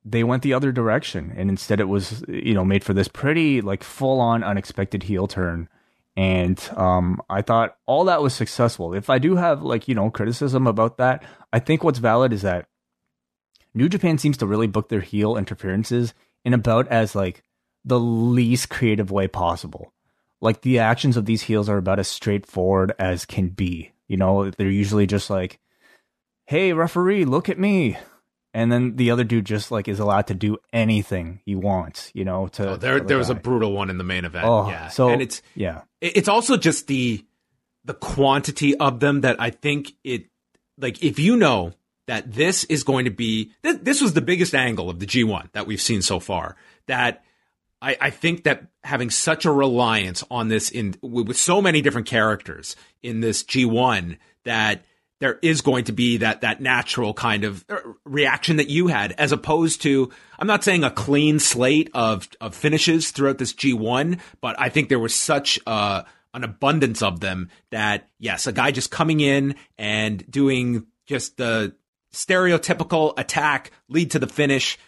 [0.04, 3.60] they went the other direction and instead it was you know made for this pretty
[3.60, 5.68] like full on unexpected heel turn.
[6.16, 8.94] And um, i thought all that was successful.
[8.94, 12.42] If i do have like you know criticism about that i think what's valid is
[12.42, 12.68] that
[13.74, 16.14] new japan seems to really book their heel interferences
[16.44, 17.42] in about as like
[17.84, 19.92] the least creative way possible.
[20.40, 23.92] Like the actions of these heels are about as straightforward as can be.
[24.08, 25.58] You know they're usually just like
[26.46, 27.96] hey referee look at me
[28.54, 32.24] and then the other dude just like is allowed to do anything he wants, you
[32.24, 32.46] know.
[32.48, 34.46] To oh, there, there was a brutal one in the main event.
[34.46, 37.24] Oh, yeah, so and it's yeah, it's also just the
[37.84, 40.26] the quantity of them that I think it
[40.78, 41.72] like if you know
[42.06, 45.50] that this is going to be this, this was the biggest angle of the G1
[45.52, 47.24] that we've seen so far that
[47.82, 52.06] I, I think that having such a reliance on this in with so many different
[52.06, 54.84] characters in this G1 that
[55.24, 59.12] there is going to be that that natural kind of uh, reaction that you had,
[59.12, 64.20] as opposed to I'm not saying a clean slate of of finishes throughout this G1,
[64.42, 66.02] but I think there was such uh,
[66.34, 71.74] an abundance of them that yes, a guy just coming in and doing just the
[72.12, 74.78] stereotypical attack lead to the finish.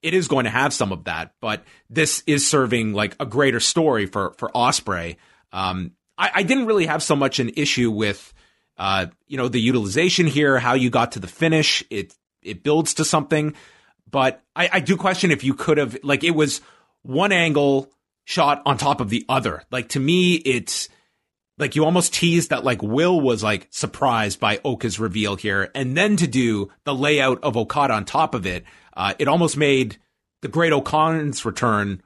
[0.00, 3.60] It is going to have some of that, but this is serving like a greater
[3.60, 5.16] story for for Ospreay.
[5.52, 8.32] Um, I, I didn't really have so much an issue with
[8.82, 12.94] uh, you know, the utilization here, how you got to the finish, it it builds
[12.94, 13.54] to something.
[14.10, 16.60] But I, I do question if you could have like it was
[17.02, 17.92] one angle
[18.24, 19.62] shot on top of the other.
[19.70, 20.88] Like to me, it's
[21.58, 25.96] like you almost teased that like Will was like surprised by O-Khan's reveal here, and
[25.96, 28.64] then to do the layout of Okada on top of it,
[28.96, 29.98] uh, it almost made
[30.40, 32.02] the Great-O-Khan's return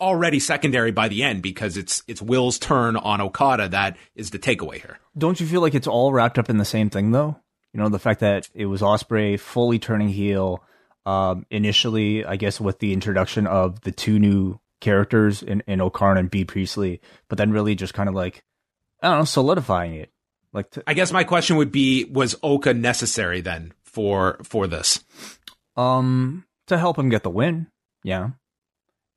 [0.00, 4.38] already secondary by the end because it's it's Will's turn on Okada that is the
[4.38, 4.98] takeaway here.
[5.16, 7.36] Don't you feel like it's all wrapped up in the same thing though?
[7.72, 10.64] You know, the fact that it was Ospreay fully turning heel
[11.06, 16.16] um, initially, I guess, with the introduction of the two new characters in, in O-Khan
[16.18, 18.42] and Bea Priestley, but then really just kind of like
[19.02, 20.10] I don't know, solidifying it.
[20.52, 25.04] Like, to- I guess my question would be: Was O-Khan necessary then for for this?
[25.76, 27.68] Um, to help him get the win,
[28.02, 28.30] yeah.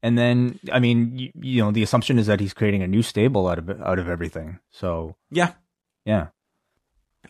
[0.03, 3.01] And then, I mean, you, you, know, the assumption is that he's creating a new
[3.01, 4.59] stable out of out of everything.
[4.69, 5.53] So yeah,
[6.05, 6.27] yeah.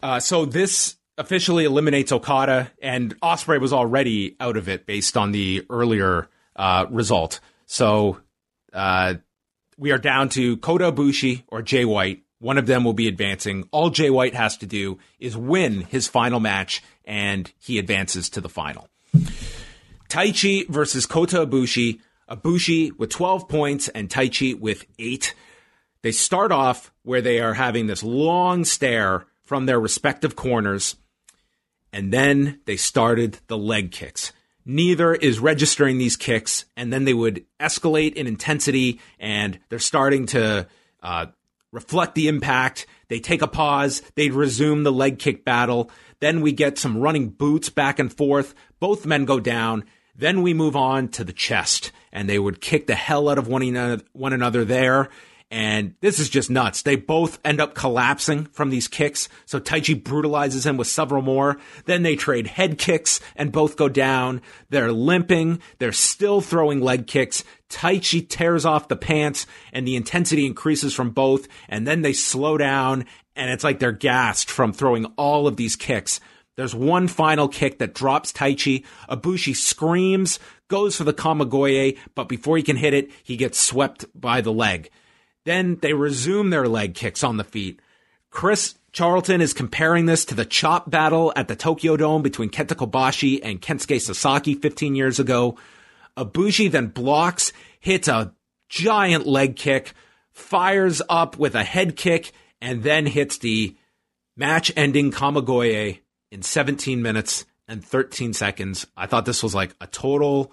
[0.01, 5.31] Uh, so this officially eliminates Okada, and Ospreay was already out of it based on
[5.31, 7.39] the earlier uh, result.
[7.67, 8.19] So
[8.73, 9.15] uh,
[9.77, 12.23] we are down to Kota Ibushi or Jay White.
[12.39, 13.69] One of them will be advancing.
[13.71, 18.41] All Jay White has to do is win his final match, and he advances to
[18.41, 18.89] the final.
[20.09, 21.99] Taichi versus Kota Ibushi.
[22.29, 25.33] Ibushi with 12 points and Taichi with 8.
[26.01, 30.95] They start off where they are having this long stare from their respective corners,
[31.91, 34.31] and then they started the leg kicks.
[34.65, 40.25] Neither is registering these kicks, and then they would escalate in intensity, and they're starting
[40.27, 40.67] to
[41.01, 41.25] uh,
[41.71, 42.85] reflect the impact.
[43.09, 45.91] They take a pause, they'd resume the leg kick battle.
[46.21, 48.55] Then we get some running boots back and forth.
[48.79, 49.83] Both men go down.
[50.15, 53.49] Then we move on to the chest, and they would kick the hell out of
[53.49, 55.09] one another, one another there.
[55.51, 56.81] And this is just nuts.
[56.81, 59.29] They both end up collapsing from these kicks.
[59.45, 61.59] So Taichi brutalizes him with several more.
[61.85, 64.41] Then they trade head kicks and both go down.
[64.69, 65.61] They're limping.
[65.77, 67.43] They're still throwing leg kicks.
[67.69, 71.47] Taichi tears off the pants and the intensity increases from both.
[71.69, 75.75] And then they slow down and it's like they're gassed from throwing all of these
[75.75, 76.19] kicks.
[76.55, 78.85] There's one final kick that drops Taichi.
[79.09, 80.39] Ibushi screams,
[80.73, 84.51] goes for the Kamigoye, but before he can hit it, he gets swept by the
[84.51, 84.89] leg.
[85.45, 87.79] Then they resume their leg kicks on the feet.
[88.31, 92.75] Chris Charlton is comparing this to the chop battle at the Tokyo Dome between Kenta
[92.75, 95.59] Kobashi and Kensuke Sasaki 15 years ago.
[96.17, 98.33] Ibushi then blocks, hits a
[98.67, 99.93] giant leg kick,
[100.31, 103.77] fires up with a head kick, and then hits the
[104.35, 105.99] match ending Kamigoye
[106.31, 108.87] in 17 minutes and 13 seconds.
[108.97, 110.51] I thought this was like a total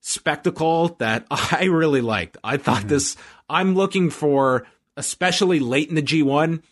[0.00, 2.36] spectacle that I really liked.
[2.42, 2.88] I thought mm-hmm.
[2.88, 3.16] this,
[3.48, 6.62] I'm looking for, especially late in the G1,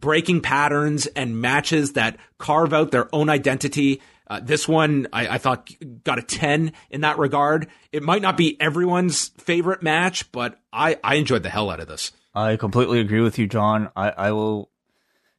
[0.00, 4.00] breaking patterns and matches that carve out their own identity.
[4.28, 5.70] Uh, this one, I, I, thought,
[6.04, 7.68] got a 10 in that regard.
[7.90, 11.88] It might not be everyone's favorite match, but I, I enjoyed the hell out of
[11.88, 12.12] this.
[12.34, 13.90] I completely agree with you, John.
[13.94, 14.70] I, I will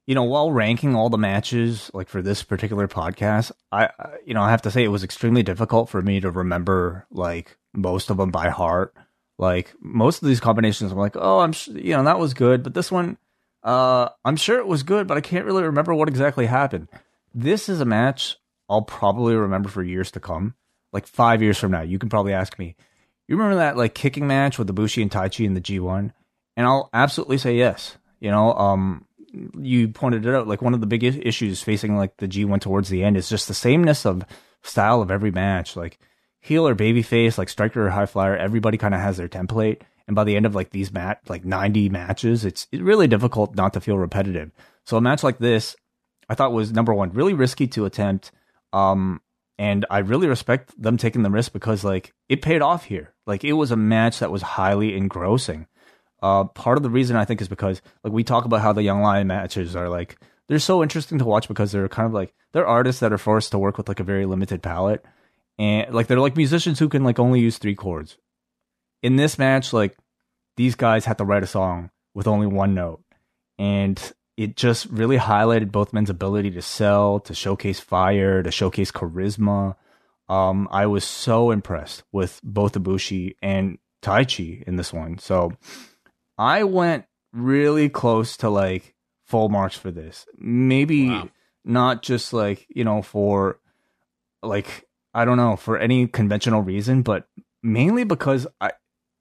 [0.05, 3.89] you know, while ranking all the matches, like for this particular podcast, I,
[4.25, 7.57] you know, I have to say it was extremely difficult for me to remember like
[7.73, 8.93] most of them by heart.
[9.39, 12.73] Like most of these combinations, I'm like, oh, I'm, you know, that was good, but
[12.73, 13.17] this one,
[13.63, 16.89] uh, I'm sure it was good, but I can't really remember what exactly happened.
[17.33, 18.37] This is a match
[18.69, 20.55] I'll probably remember for years to come.
[20.91, 22.75] Like five years from now, you can probably ask me,
[23.27, 26.11] you remember that like kicking match with the Bushi and Taichi in the G1?
[26.55, 27.97] And I'll absolutely say yes.
[28.19, 29.05] You know, um,
[29.59, 32.89] you pointed it out, like one of the big issues facing like the G1 towards
[32.89, 34.23] the end is just the sameness of
[34.61, 35.75] style of every match.
[35.75, 35.99] Like
[36.39, 39.81] heel or babyface, like striker or high flyer, everybody kind of has their template.
[40.07, 43.55] And by the end of like these mat like 90 matches, it's, it's really difficult
[43.55, 44.51] not to feel repetitive.
[44.85, 45.75] So a match like this,
[46.29, 48.31] I thought was number one, really risky to attempt.
[48.73, 49.21] Um,
[49.57, 53.13] and I really respect them taking the risk because like it paid off here.
[53.25, 55.67] Like it was a match that was highly engrossing.
[56.23, 58.81] Uh, part of the reason I think is because like we talk about how the
[58.81, 60.17] Young Lion matches are like
[60.47, 63.51] they're so interesting to watch because they're kind of like they're artists that are forced
[63.51, 65.05] to work with like a very limited palette
[65.59, 68.17] and like they're like musicians who can like only use three chords
[69.03, 69.95] in this match, like
[70.55, 73.03] these guys had to write a song with only one note,
[73.59, 78.91] and it just really highlighted both men's ability to sell, to showcase fire, to showcase
[78.91, 79.75] charisma.
[80.29, 85.19] Um, I was so impressed with both Ibushi and Taichi in this one.
[85.19, 85.51] So
[86.37, 90.25] I went really close to like full marks for this.
[90.37, 91.29] Maybe wow.
[91.63, 93.59] not just like, you know, for
[94.41, 97.27] like I don't know, for any conventional reason, but
[97.61, 98.71] mainly because I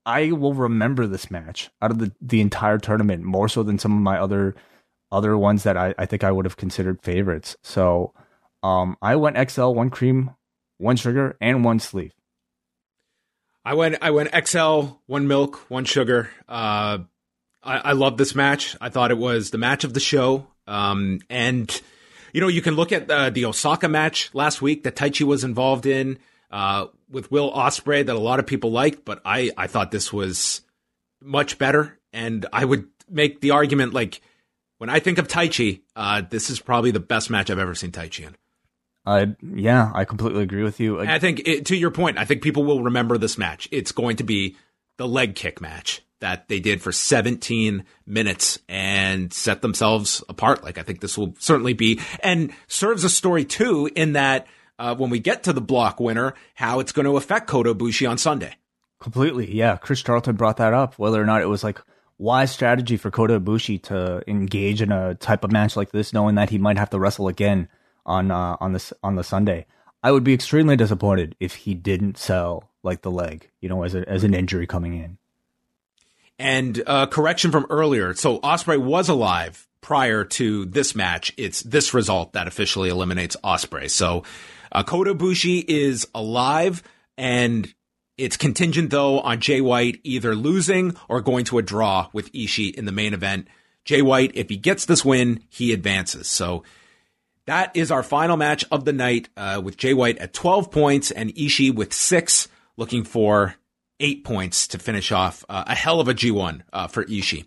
[0.04, 3.92] I will remember this match out of the, the entire tournament more so than some
[3.92, 4.54] of my other
[5.12, 7.56] other ones that I, I think I would have considered favorites.
[7.62, 8.14] So
[8.62, 10.30] um, I went XL, one cream,
[10.78, 12.14] one sugar, and one sleeve.
[13.64, 16.30] I went I went XL, one milk, one sugar.
[16.48, 16.98] Uh,
[17.62, 18.76] I, I love this match.
[18.80, 20.46] I thought it was the match of the show.
[20.66, 21.80] Um, and
[22.32, 25.44] you know, you can look at uh, the Osaka match last week that Taichi was
[25.44, 26.18] involved in
[26.50, 30.12] uh, with Will Ospreay that a lot of people liked, but I I thought this
[30.12, 30.62] was
[31.20, 31.98] much better.
[32.12, 34.20] And I would make the argument like
[34.78, 37.92] when I think of Taichi, uh, this is probably the best match I've ever seen
[37.92, 38.34] Taichi in.
[39.04, 41.00] Uh, yeah, I completely agree with you.
[41.00, 43.68] I, I think, it, to your point, I think people will remember this match.
[43.72, 44.56] It's going to be
[44.96, 50.62] the leg kick match that they did for 17 minutes and set themselves apart.
[50.62, 54.46] Like, I think this will certainly be, and serves a story too, in that
[54.78, 58.08] uh, when we get to the block winner, how it's going to affect Kota Ibushi
[58.08, 58.54] on Sunday.
[59.00, 59.52] Completely.
[59.52, 59.76] Yeah.
[59.78, 61.80] Chris Charlton brought that up, whether or not it was like,
[62.18, 66.36] wise strategy for Kota Ibushi to engage in a type of match like this, knowing
[66.36, 67.68] that he might have to wrestle again
[68.06, 69.66] on uh, on this on the Sunday.
[70.02, 73.94] I would be extremely disappointed if he didn't sell like the leg, you know, as
[73.94, 75.18] a, as an injury coming in.
[76.38, 78.14] And uh, correction from earlier.
[78.14, 81.32] So Ospreay was alive prior to this match.
[81.36, 83.90] It's this result that officially eliminates Ospreay.
[83.90, 84.24] So
[84.72, 86.82] uh, Kota Ibushi is alive
[87.16, 87.72] and
[88.18, 92.74] it's contingent though on Jay White either losing or going to a draw with Ishii
[92.74, 93.46] in the main event.
[93.84, 96.28] Jay White, if he gets this win, he advances.
[96.28, 96.62] So
[97.46, 101.10] that is our final match of the night uh, with Jay White at 12 points
[101.10, 103.56] and Ishii with six, looking for
[103.98, 107.46] eight points to finish off uh, a hell of a G1 uh, for Ishii.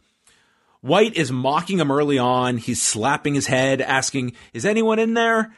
[0.81, 2.57] White is mocking him early on.
[2.57, 5.55] He's slapping his head, asking, Is anyone in there?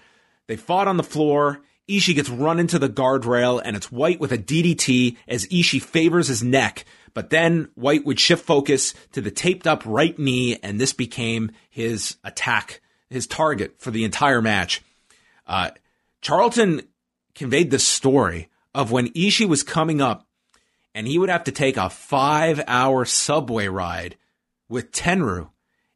[0.47, 1.61] They fought on the floor.
[1.89, 6.27] Ishii gets run into the guardrail and it's White with a DDT as Ishii favors
[6.27, 6.85] his neck.
[7.13, 11.51] But then White would shift focus to the taped up right knee and this became
[11.69, 14.81] his attack, his target for the entire match.
[15.45, 15.71] Uh,
[16.21, 16.81] Charlton
[17.35, 20.27] conveyed the story of when Ishii was coming up
[20.93, 24.17] and he would have to take a five hour subway ride
[24.67, 25.49] with Tenryu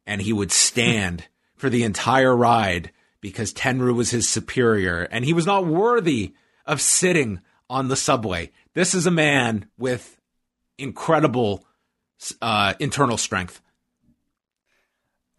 [0.06, 2.90] and he would stand for the entire ride
[3.20, 6.34] because Tenryu was his superior and he was not worthy
[6.66, 8.50] of sitting on the subway.
[8.74, 10.20] This is a man with
[10.78, 11.64] incredible
[12.40, 13.60] uh, internal strength.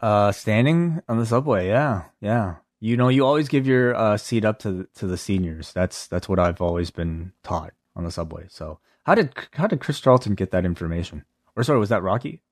[0.04, 2.56] Uh, standing on the subway, yeah, yeah.
[2.78, 5.72] You know, you always give your uh, seat up to to the seniors.
[5.72, 8.44] That's that's what I've always been taught on the subway.
[8.50, 11.24] So, how did how did Chris Charlton get that information?
[11.56, 12.42] Or sorry, was that Rocky?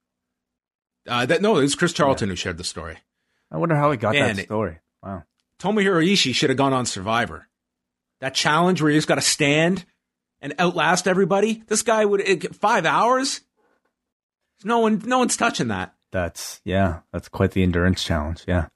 [1.07, 2.33] Uh, that no, it was Chris Charlton yeah.
[2.33, 2.97] who shared the story.
[3.51, 4.79] I wonder how he got Man, that story.
[5.03, 5.25] Wow.
[5.59, 7.49] Tomohiro Ishii should have gone on Survivor.
[8.23, 9.85] That challenge where you just got to stand
[10.41, 11.63] and outlast everybody.
[11.67, 13.43] This guy would five hours.
[14.65, 15.95] No one, no one's touching that.
[16.13, 18.45] That's yeah, that's quite the endurance challenge.
[18.47, 18.69] Yeah.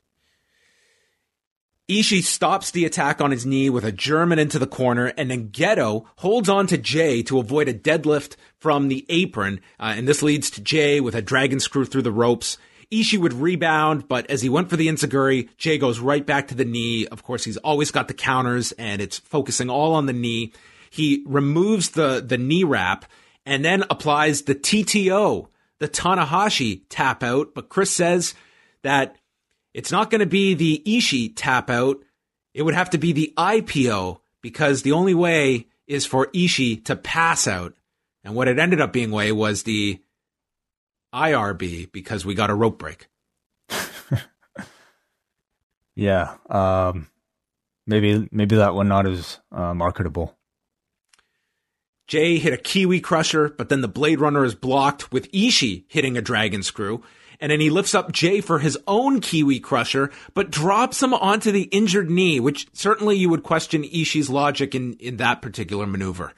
[1.89, 5.51] Ishii stops the attack on his knee with a German into the corner, and then
[5.51, 10.21] Gedo holds on to Jay to avoid a deadlift from the apron, uh, and this
[10.21, 12.59] leads to Jay with a dragon screw through the ropes.
[12.91, 16.55] Ishii would rebound, but as he went for the Enzuigiri, Jay goes right back to
[16.55, 17.07] the knee.
[17.07, 20.53] Of course, he's always got the counters and it's focusing all on the knee.
[20.91, 23.05] He removes the, the knee wrap
[23.45, 25.49] and then applies the TTO,
[25.81, 27.55] the Tanahashi tap out.
[27.55, 28.35] But Chris says
[28.83, 29.17] that
[29.75, 31.99] it's not going to be the Ishii tap out.
[32.55, 36.97] It would have to be the IPO because the only way is for Ishii to
[36.97, 37.75] pass out.
[38.25, 40.01] And what it ended up being way was the
[41.15, 43.07] IRB because we got a rope break.
[45.95, 46.37] yeah.
[46.49, 47.09] Um,
[47.87, 50.37] maybe maybe that one not as uh, marketable.
[52.07, 56.17] Jay hit a Kiwi Crusher, but then the Blade Runner is blocked with Ishii hitting
[56.17, 57.03] a Dragon Screw.
[57.41, 61.51] And then he lifts up Jay for his own Kiwi Crusher, but drops him onto
[61.51, 66.33] the injured knee, which certainly you would question Ishii's logic in, in that particular maneuver.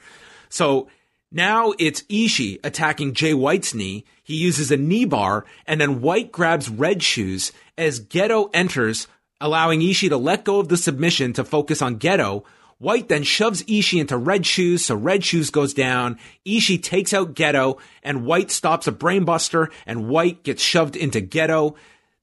[0.49, 0.89] So
[1.31, 4.03] now it's Ishii attacking Jay White's knee.
[4.23, 9.07] He uses a knee bar, and then White grabs Red Shoes as Gedo enters,
[9.39, 12.43] allowing Ishii to let go of the submission to focus on Gedo.
[12.79, 16.17] White then shoves Ishii into Red Shoes, so Red Shoes goes down.
[16.45, 21.75] Ishii takes out Gedo, and White stops a brainbuster, and White gets shoved into Gedo.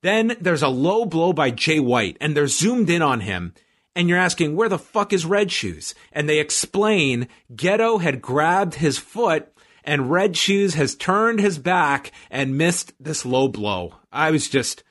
[0.03, 3.53] Then there's a low blow by Jay White, and they're zoomed in on him.
[3.95, 5.95] And you're asking, where the fuck is Red Shoes?
[6.13, 9.53] And they explain Gedo had grabbed his foot
[9.87, 13.95] and Red Shoes has turned his back and missed this low blow.
[14.13, 14.83] I was just,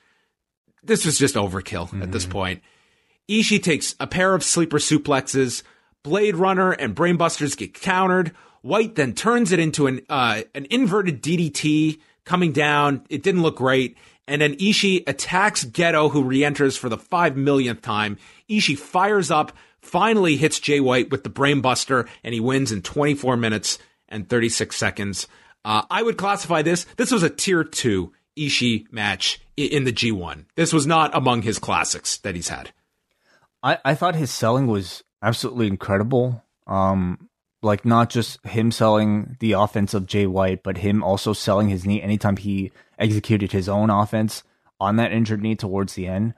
[0.81, 2.01] this was just overkill mm-hmm.
[2.01, 2.31] at this mm-hmm.
[2.31, 2.63] point.
[3.29, 5.63] Ishii takes a pair of sleeper suplexes.
[6.03, 8.31] Blade Runner and Brainbusters get countered.
[8.61, 13.05] White then turns it into an uh, an inverted DDT coming down.
[13.09, 13.97] It didn't look great.
[14.27, 18.17] And then Ishii attacks Gedo, who re-enters for the five millionth time.
[18.49, 19.51] Ishii fires up,
[19.81, 23.77] finally hits Jay White with the Brainbuster, and he wins in 24 minutes
[24.09, 25.27] and 36 seconds.
[25.63, 26.85] Uh, I would classify this.
[26.97, 30.45] This was a tier two Ishii match in the G1.
[30.55, 32.71] This was not among his classics that he's had.
[33.65, 36.43] I, I thought his selling was absolutely incredible.
[36.67, 37.29] Um,
[37.63, 41.83] like not just him selling the offense of Jay White, but him also selling his
[41.83, 44.43] knee anytime he executed his own offense
[44.79, 46.35] on that injured knee towards the end.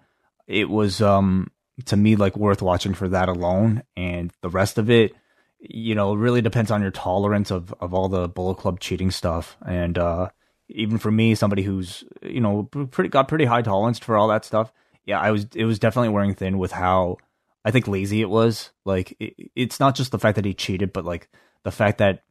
[0.48, 1.52] It was um
[1.86, 5.14] to me like worth watching for that alone, and the rest of it,
[5.60, 9.58] you know, really depends on your tolerance of of all the Bullet Club cheating stuff.
[9.66, 10.30] And uh,
[10.70, 14.46] even for me, somebody who's you know pretty got pretty high tolerance for all that
[14.46, 14.72] stuff,
[15.08, 17.18] yeah, I was it was definitely wearing thin with how
[17.66, 18.72] I think lazy it was.
[18.86, 21.30] Like it, it's not just the fact that he cheated, but like
[21.64, 22.24] the fact that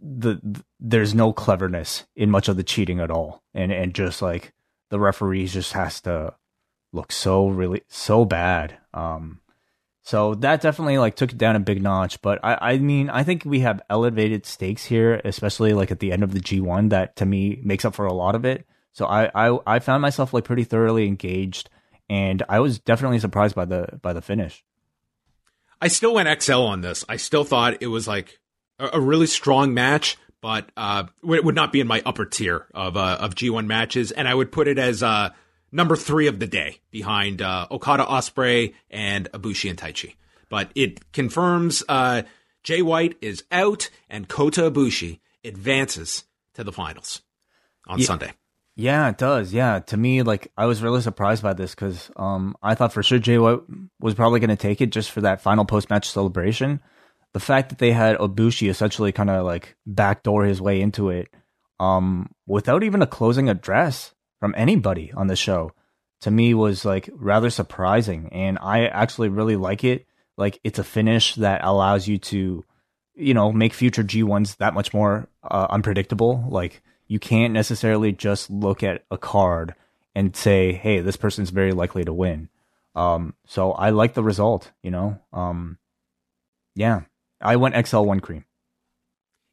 [0.00, 4.22] the, the, there's no cleverness in much of the cheating at all, and and just
[4.22, 4.52] like
[4.88, 6.34] the referees just has to
[6.92, 8.78] look so really so bad.
[8.94, 9.40] Um,
[10.04, 12.22] so that definitely like took it down a big notch.
[12.22, 16.12] But I I mean I think we have elevated stakes here, especially like at the
[16.12, 18.64] end of the G1 that to me makes up for a lot of it.
[18.92, 21.68] So I I, I found myself like pretty thoroughly engaged
[22.08, 24.64] and I was definitely surprised by the by the finish.
[25.80, 27.04] I still went XL on this.
[27.08, 28.38] I still thought it was like
[28.78, 32.66] a, a really strong match, but uh, it would not be in my upper tier
[32.74, 35.30] of uh, of G1 matches, and I would put it as uh,
[35.72, 40.14] number three of the day behind uh, Okada Ospreay and Ibushi and Taichi.
[40.48, 42.22] But it confirms uh,
[42.62, 46.24] Jay White is out, and Kota Ibushi advances
[46.54, 47.22] to the finals
[47.86, 48.06] on yeah.
[48.06, 48.32] Sunday.
[48.74, 49.52] Yeah, it does.
[49.52, 53.02] Yeah, to me, like I was really surprised by this because um, I thought for
[53.02, 53.60] sure Jay White
[54.00, 56.80] was probably going to take it just for that final post match celebration.
[57.34, 61.28] The fact that they had Ibushi essentially kind of like backdoor his way into it,
[61.80, 65.72] um, without even a closing address from anybody on the show,
[66.22, 70.06] to me was like rather surprising, and I actually really like it.
[70.38, 72.64] Like it's a finish that allows you to,
[73.14, 76.44] you know, make future G ones that much more uh, unpredictable.
[76.48, 76.82] Like
[77.12, 79.74] you can't necessarily just look at a card
[80.14, 82.48] and say, "Hey, this person's very likely to win."
[82.94, 84.72] Um, so I like the result.
[84.82, 85.76] You know, um,
[86.74, 87.02] yeah,
[87.38, 88.46] I went XL one cream.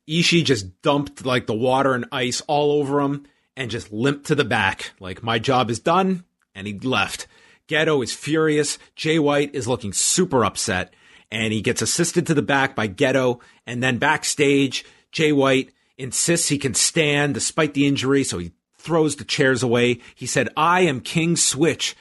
[0.09, 4.35] Ishii just dumped like the water and ice all over him and just limped to
[4.35, 4.93] the back.
[5.01, 6.23] Like my job is done,
[6.55, 7.27] and he left.
[7.67, 8.79] Gedo is furious.
[8.95, 10.93] Jay White is looking super upset,
[11.29, 13.41] and he gets assisted to the back by Gedo.
[13.67, 19.17] And then backstage, Jay White insists he can stand despite the injury, so he throws
[19.17, 19.99] the chairs away.
[20.15, 21.95] He said, I am King Switch.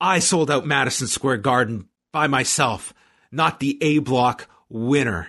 [0.00, 2.94] I sold out Madison Square Garden by myself,
[3.30, 5.28] not the A block winner.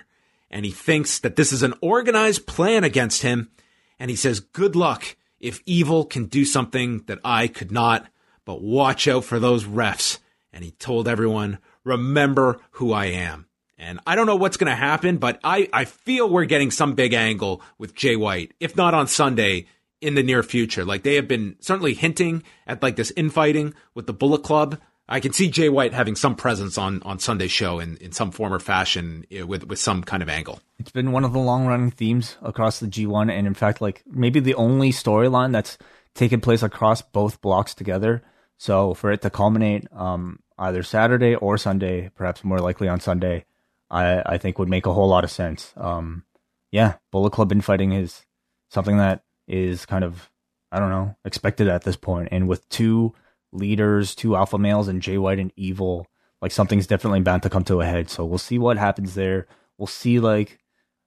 [0.50, 3.50] And he thinks that this is an organized plan against him.
[3.98, 8.06] And he says, Good luck if evil can do something that I could not,
[8.44, 10.18] but watch out for those refs.
[10.52, 13.45] And he told everyone, Remember who I am.
[13.78, 16.94] And I don't know what's going to happen, but I, I feel we're getting some
[16.94, 19.66] big angle with Jay White, if not on Sunday,
[20.00, 20.84] in the near future.
[20.84, 24.78] Like they have been certainly hinting at like this infighting with the Bullet Club.
[25.08, 28.32] I can see Jay White having some presence on on Sunday's show in, in some
[28.32, 30.60] form or fashion eh, with with some kind of angle.
[30.78, 34.02] It's been one of the long running themes across the G1, and in fact, like
[34.06, 35.78] maybe the only storyline that's
[36.14, 38.22] taken place across both blocks together.
[38.58, 43.44] So for it to culminate um, either Saturday or Sunday, perhaps more likely on Sunday,
[43.90, 45.72] I, I think would make a whole lot of sense.
[45.76, 46.24] Um,
[46.70, 48.24] yeah, Bullet Club infighting is
[48.70, 50.30] something that is kind of,
[50.72, 52.28] I don't know, expected at this point.
[52.32, 53.14] And with two
[53.52, 56.06] leaders, two alpha males, and Jay White and Evil,
[56.42, 58.10] like something's definitely bound to come to a head.
[58.10, 59.46] So we'll see what happens there.
[59.78, 60.58] We'll see, like,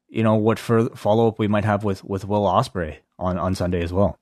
[0.07, 3.55] you know, what further follow up we might have with, with Will Ospreay on, on
[3.55, 4.17] Sunday as well.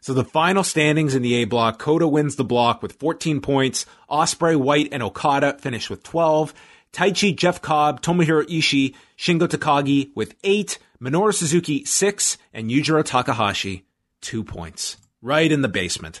[0.00, 3.86] So the final standings in the A block, Kota wins the block with 14 points.
[4.10, 6.52] Ospreay, White, and Okada finish with 12.
[6.92, 13.84] Taichi, Jeff Cobb, Tomohiro Ishii, Shingo Takagi with eight, Minoru Suzuki six, and Yujiro Takahashi
[14.20, 14.96] two points.
[15.20, 16.20] Right in the basement.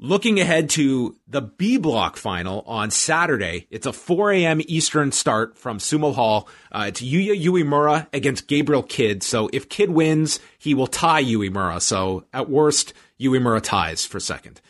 [0.00, 4.60] Looking ahead to the B block final on Saturday, it's a 4 a.m.
[4.66, 6.48] Eastern start from Sumo Hall.
[6.72, 9.22] Uh, it's Yuya Uemura against Gabriel Kidd.
[9.22, 11.80] So if Kidd wins, he will tie Uemura.
[11.80, 14.60] So at worst, Uemura ties for second.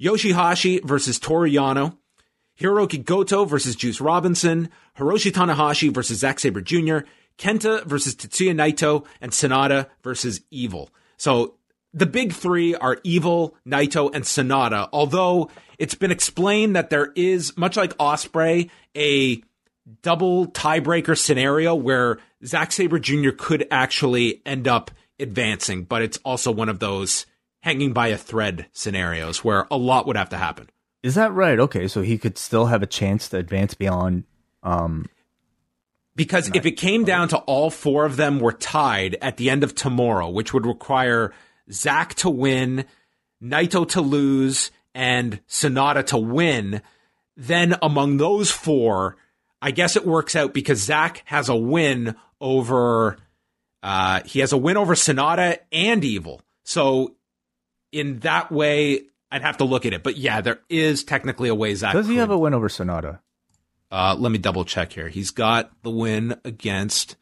[0.00, 1.96] Yoshihashi versus Toru Yano.
[2.62, 4.70] Hiroki Goto versus Juice Robinson.
[4.96, 6.98] Hiroshi Tanahashi versus Zack Sabre Jr.
[7.38, 9.04] Kenta versus Tetsuya Naito.
[9.20, 10.90] And Sanada versus Evil.
[11.16, 11.54] So
[11.92, 14.88] the big three are Evil, Naito, and Sanada.
[14.92, 19.42] Although it's been explained that there is, much like Ospreay, a
[20.02, 23.30] double tiebreaker scenario where Zack Sabre Jr.
[23.30, 27.26] could actually end up advancing, but it's also one of those
[27.60, 30.68] hanging by a thread scenarios where a lot would have to happen.
[31.02, 31.58] Is that right?
[31.58, 34.24] Okay, so he could still have a chance to advance beyond.
[34.62, 35.06] Um,
[36.14, 39.64] because if it came down to all four of them were tied at the end
[39.64, 41.32] of tomorrow, which would require
[41.70, 42.84] Zack to win,
[43.42, 46.82] Naito to lose, and Sanada to win,
[47.36, 49.16] then among those four,
[49.60, 53.16] I guess it works out because Zack has a win over
[53.82, 56.40] uh, he has a win over Sanada and Evil.
[56.62, 57.16] So
[57.90, 60.02] in that way, I'd have to look at it.
[60.02, 61.94] But yeah, there is technically a way Zack.
[61.94, 62.20] Does he could.
[62.20, 63.20] have a win over Sanada?
[63.90, 65.08] Uh, let me double check here.
[65.08, 67.16] He's got the win against.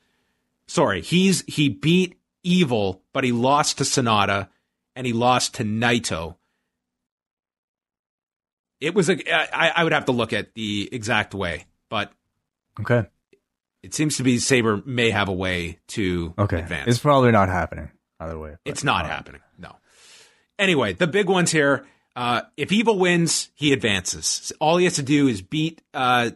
[0.69, 4.49] Sorry, he's he beat Evil, but he lost to Sanada,
[4.97, 6.37] and he lost to Naito.
[8.81, 9.17] It was a.
[9.35, 12.13] I, I would have to look at the exact way, but
[12.81, 13.07] Okay.
[13.83, 16.61] it seems to be Sabre may have a way to Okay.
[16.61, 16.89] advance.
[16.89, 18.57] It's probably not happening either way.
[18.65, 19.11] It's not right.
[19.11, 19.43] happening.
[19.59, 19.77] No.
[20.59, 21.85] Anyway, the big ones here.
[22.17, 24.53] Uh, if Evil wins, he advances.
[24.61, 26.31] All he has to do is beat uh,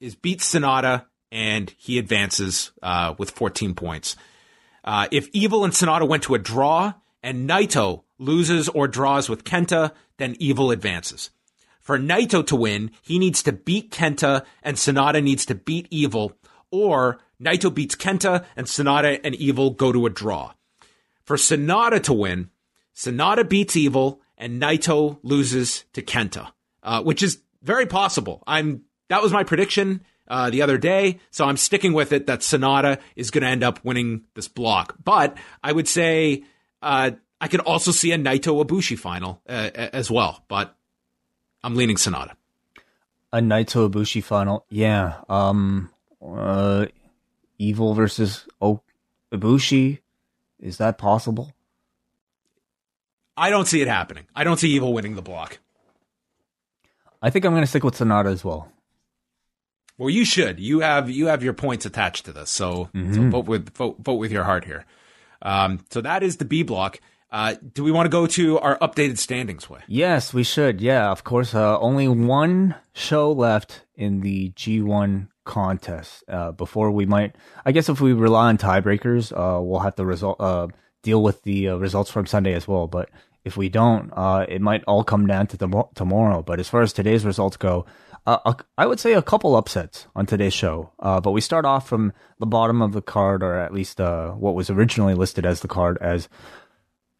[0.00, 4.16] is beat Sanada, and he advances uh, with 14 points.
[4.84, 9.44] Uh, if Evil and Sanada went to a draw, and Naito loses or draws with
[9.44, 11.30] Kenta, then Evil advances.
[11.80, 16.32] For Naito to win, he needs to beat Kenta, and Sanada needs to beat Evil,
[16.70, 20.52] or Naito beats Kenta, and Sanada and Evil go to a draw.
[21.24, 22.50] For Sanada to win,
[22.94, 28.42] Sanada beats Evil and Naito loses to Kenta, uh, which is very possible.
[28.46, 32.40] I'm that was my prediction uh, the other day, so I'm sticking with it that
[32.40, 34.96] Sanada is going to end up winning this block.
[35.02, 36.44] But I would say
[36.82, 40.76] uh, I could also see a Naito Ibushi final uh, as well, but
[41.62, 42.32] I'm leaning Sanada.
[43.32, 44.64] A Naito Ibushi final.
[44.70, 45.20] Yeah.
[45.28, 45.90] Um.
[46.24, 46.86] Uh.
[47.58, 48.82] Evil versus o-
[49.32, 50.00] Ibushi.
[50.60, 51.52] Is that possible?
[53.36, 54.24] I don't see it happening.
[54.34, 55.58] I don't see Evil winning the block.
[57.22, 58.70] I think I'm going to stick with Sanada as well.
[59.98, 60.60] Well, you should.
[60.60, 64.16] You have you have your points attached to this, so, so vote with vote, vote
[64.16, 64.84] with your heart here.
[65.40, 67.00] Um, so that is the B block.
[67.30, 69.80] Uh, do we want to go to our updated standings way?
[69.88, 70.80] Yes, we should.
[70.80, 71.54] Yeah, of course.
[71.54, 77.34] Uh, only one show left in the G1 contest uh, before we might.
[77.64, 80.68] I guess if we rely on tiebreakers, uh, we'll have to result uh,
[81.02, 82.86] deal with the uh, results from Sunday as well.
[82.86, 83.08] But
[83.46, 86.42] if we don't, uh, it might all come down to tomo- tomorrow.
[86.42, 87.86] But as far as today's results go,
[88.26, 90.90] uh, I would say a couple upsets on today's show.
[90.98, 94.32] Uh, but we start off from the bottom of the card, or at least uh,
[94.32, 96.28] what was originally listed as the card as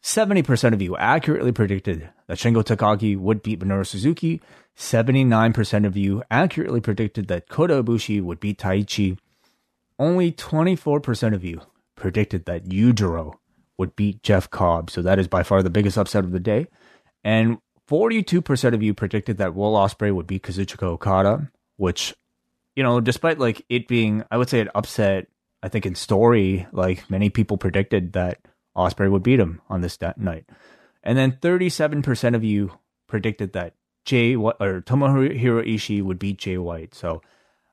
[0.03, 4.41] 70% of you accurately predicted that Shingo Takagi would beat Minoru Suzuki.
[4.77, 9.17] 79% of you accurately predicted that Kota Ibushi would beat Taichi.
[9.97, 11.61] Only 24% of you
[11.95, 13.35] predicted that Yujiro
[13.77, 14.89] would beat Jeff Cobb.
[14.89, 16.67] So that is by far the biggest upset of the day.
[17.23, 17.57] And
[17.89, 22.13] 42% of you predicted that Will Ospreay would beat Kazuchika Okada, which,
[22.75, 25.27] you know, despite like it being, I would say an upset,
[25.63, 28.39] I think in story, like many people predicted that
[28.75, 30.45] Ospreay would beat him on this night.
[31.03, 32.71] And then 37% of you
[33.07, 33.73] predicted that
[34.05, 36.93] Jay or Tomohiro Ishii would beat Jay White.
[36.93, 37.21] So,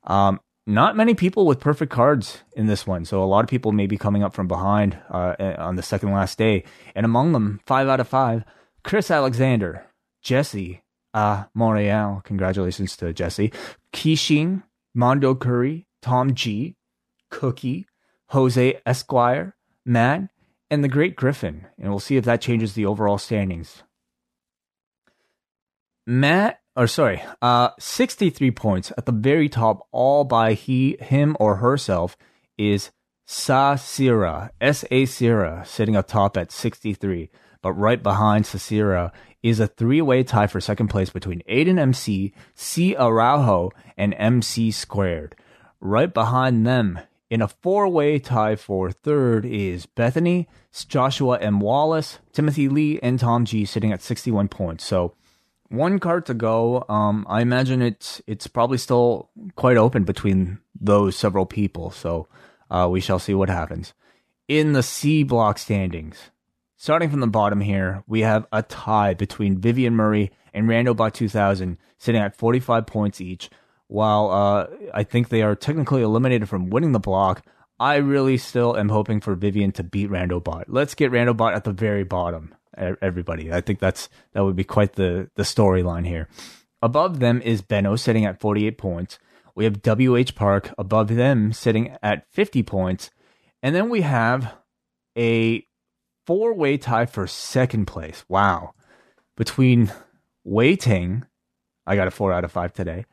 [0.05, 3.05] um, not many people with perfect cards in this one.
[3.05, 6.13] So a lot of people may be coming up from behind uh, on the second
[6.13, 6.65] last day.
[6.95, 8.45] And among them, five out of five,
[8.83, 9.87] Chris Alexander,
[10.23, 12.23] Jesse uh, Montreal.
[12.25, 13.53] Congratulations to Jesse.
[13.93, 14.63] Kishin,
[14.95, 16.77] Mondo Curry, Tom G,
[17.31, 17.87] Cookie,
[18.29, 19.55] Jose Esquire,
[19.85, 20.29] Matt,
[20.71, 21.67] and the Great Griffin.
[21.79, 23.83] And we'll see if that changes the overall standings.
[26.07, 31.57] Matt, or sorry, uh, 63 points at the very top, all by he, him, or
[31.57, 32.17] herself,
[32.59, 32.91] is
[33.27, 37.31] Sa Sasira, S A Sira, sitting atop at 63.
[37.63, 39.11] But right behind Sasira
[39.43, 44.71] is a three way tie for second place between Aiden MC, C Araujo, and MC
[44.71, 45.37] Squared.
[45.81, 46.99] Right behind them,
[47.31, 50.49] in a four way tie for third, is Bethany,
[50.89, 51.61] Joshua M.
[51.61, 54.85] Wallace, Timothy Lee, and Tom G sitting at 61 points.
[54.85, 55.15] So
[55.69, 56.85] one card to go.
[56.89, 61.91] Um, I imagine it's it's probably still quite open between those several people.
[61.91, 62.29] So
[62.71, 63.95] uh, we shall see what happens
[64.49, 66.31] in the C block standings.
[66.77, 71.79] Starting from the bottom here, we have a tie between Vivian Murray and Randobot 2000,
[71.97, 73.49] sitting at 45 points each.
[73.87, 77.47] While uh, I think they are technically eliminated from winning the block,
[77.81, 80.65] I really still am hoping for Vivian to beat Randobot.
[80.69, 83.53] Let's get Randobot at the very bottom everybody.
[83.53, 86.29] I think that's that would be quite the the storyline here.
[86.83, 89.19] Above them is Benno sitting at 48 points.
[89.55, 93.11] We have WH Park above them sitting at 50 points.
[93.63, 94.55] And then we have
[95.17, 95.67] a
[96.27, 98.25] four-way tie for second place.
[98.29, 98.75] Wow.
[99.37, 99.93] Between
[100.45, 101.25] Wai Ting,
[101.87, 103.07] I got a 4 out of 5 today.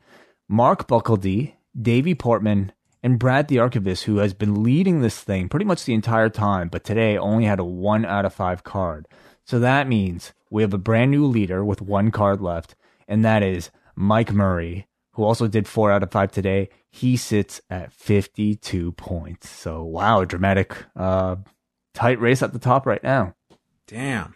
[0.48, 5.64] Mark Buckledy, Davey Portman, and Brad the Archivist, who has been leading this thing pretty
[5.64, 9.08] much the entire time, but today only had a 1 out of 5 card.
[9.44, 12.74] So that means we have a brand new leader with one card left,
[13.08, 16.68] and that is Mike Murray, who also did four out of five today.
[16.90, 19.48] He sits at 52 points.
[19.48, 21.36] So, wow, dramatic, uh,
[21.94, 23.34] tight race at the top right now.
[23.86, 24.34] Damn.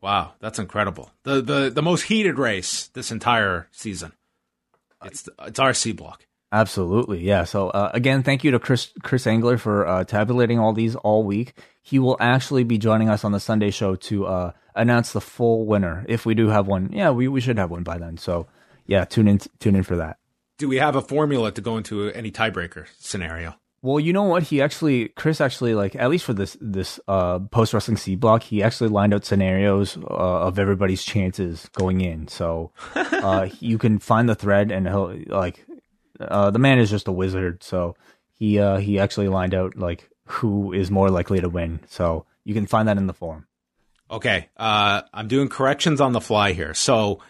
[0.00, 1.10] Wow, that's incredible.
[1.24, 4.12] The the the most heated race this entire season.
[5.04, 6.24] It's it's our C block.
[6.52, 7.44] Absolutely, yeah.
[7.44, 11.24] So uh, again, thank you to Chris Chris Angler for uh, tabulating all these all
[11.24, 11.54] week.
[11.88, 15.64] He will actually be joining us on the Sunday show to uh, announce the full
[15.64, 16.90] winner if we do have one.
[16.92, 18.18] Yeah, we, we should have one by then.
[18.18, 18.46] So
[18.86, 20.18] yeah, tune in tune in for that.
[20.58, 23.54] Do we have a formula to go into any tiebreaker scenario?
[23.80, 24.42] Well, you know what?
[24.42, 28.42] He actually, Chris actually, like at least for this this uh, post wrestling C block,
[28.42, 32.28] he actually lined out scenarios uh, of everybody's chances going in.
[32.28, 35.64] So uh, you can find the thread, and he'll like
[36.20, 37.96] uh, the man is just a wizard, so
[38.34, 41.80] he uh, he actually lined out like who is more likely to win.
[41.88, 43.46] So you can find that in the forum.
[44.10, 46.72] Okay, uh, I'm doing corrections on the fly here.
[46.74, 47.20] So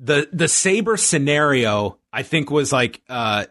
[0.00, 3.46] the the Sabre scenario, I think, was like uh,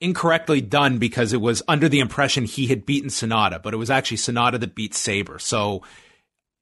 [0.00, 3.90] incorrectly done because it was under the impression he had beaten Sanada, but it was
[3.90, 5.38] actually Sanada that beat Sabre.
[5.38, 5.82] So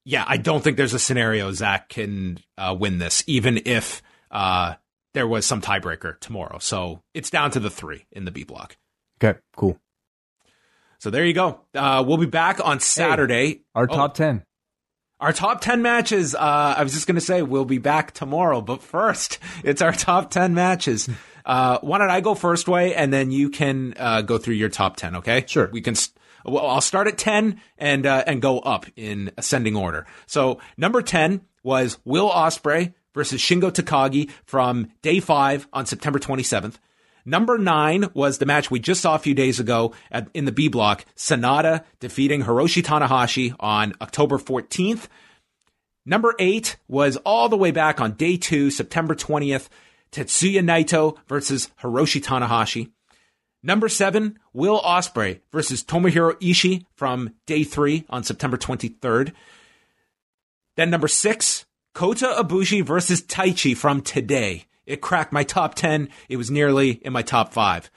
[0.05, 4.01] yeah, I don't think there's a scenario Zack can uh, win this, even if
[4.31, 4.75] uh,
[5.13, 6.59] there was some tiebreaker tomorrow.
[6.61, 8.79] So it's down to the three in the B block.
[9.23, 9.79] Okay, cool.
[10.99, 11.61] So there you go.
[11.75, 13.47] Uh, we'll be back on Saturday.
[13.47, 14.43] Hey, our oh, top 10.
[15.21, 16.35] Our top 10 matches.
[16.35, 19.93] Uh, I was just going to say we'll be back tomorrow, but first, it's our
[19.93, 21.09] top 10 matches.
[21.47, 24.69] Uh, why don't I go first way and then you can uh, go through your
[24.69, 25.45] top 10, okay?
[25.47, 25.71] Sure.
[25.73, 25.95] We can.
[25.95, 30.07] St- well, I'll start at 10 and uh, and go up in ascending order.
[30.27, 36.75] So, number 10 was Will Ospreay versus Shingo Takagi from day five on September 27th.
[37.25, 40.53] Number nine was the match we just saw a few days ago at, in the
[40.53, 45.09] B block, Sanada defeating Hiroshi Tanahashi on October 14th.
[46.07, 49.69] Number eight was all the way back on day two, September 20th,
[50.11, 52.91] Tetsuya Naito versus Hiroshi Tanahashi.
[53.63, 59.33] Number seven, Will Ospreay versus Tomohiro Ishii from day three on September 23rd.
[60.77, 64.68] Then number six, Kota Ibushi versus Taichi from today.
[64.89, 66.09] It cracked my top 10.
[66.31, 67.91] It was nearly in my top five.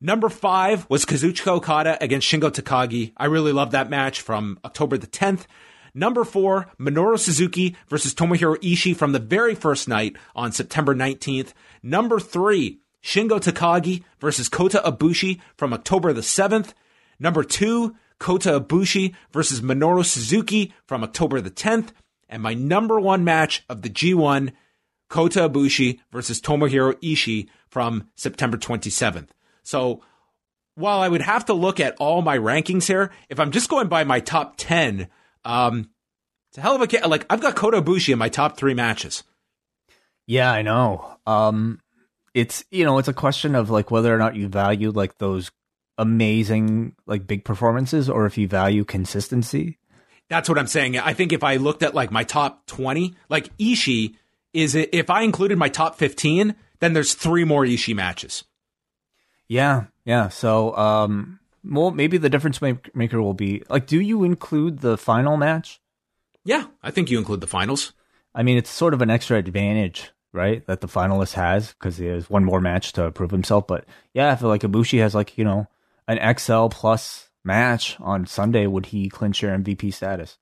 [0.00, 3.12] Number five was Kazuchika Okada against Shingo Takagi.
[3.16, 5.46] I really love that match from October the 10th.
[5.94, 11.54] Number four, Minoru Suzuki versus Tomohiro Ishii from the very first night on September 19th.
[11.82, 16.74] Number three, Shingo Takagi versus Kota Ibushi from October the 7th.
[17.18, 21.90] Number two, Kota Ibushi versus Minoru Suzuki from October the 10th
[22.28, 24.52] and my number one match of the G1,
[25.08, 29.28] Kota Ibushi versus Tomohiro Ishii from September 27th.
[29.62, 30.02] So
[30.74, 33.88] while I would have to look at all my rankings here, if I'm just going
[33.88, 35.08] by my top 10,
[35.44, 35.90] um,
[36.50, 39.24] it's a hell of a like I've got Kota Ibushi in my top three matches.
[40.26, 41.18] Yeah, I know.
[41.26, 41.80] Um,
[42.34, 45.50] it's you know it's a question of like whether or not you value like those
[45.98, 49.78] amazing like big performances or if you value consistency.
[50.28, 50.98] That's what I'm saying.
[50.98, 54.16] I think if I looked at like my top 20, like Ishii
[54.56, 58.44] is it, if I included my top 15, then there's three more Ishii matches.
[59.48, 60.28] Yeah, yeah.
[60.28, 65.36] So, um, well, maybe the difference maker will be like, do you include the final
[65.36, 65.80] match?
[66.44, 67.92] Yeah, I think you include the finals.
[68.34, 70.66] I mean, it's sort of an extra advantage, right?
[70.66, 73.66] That the finalist has because he has one more match to prove himself.
[73.66, 73.84] But
[74.14, 75.66] yeah, I feel like Ibushi has like, you know,
[76.08, 80.38] an XL plus match on Sunday, would he clinch your MVP status?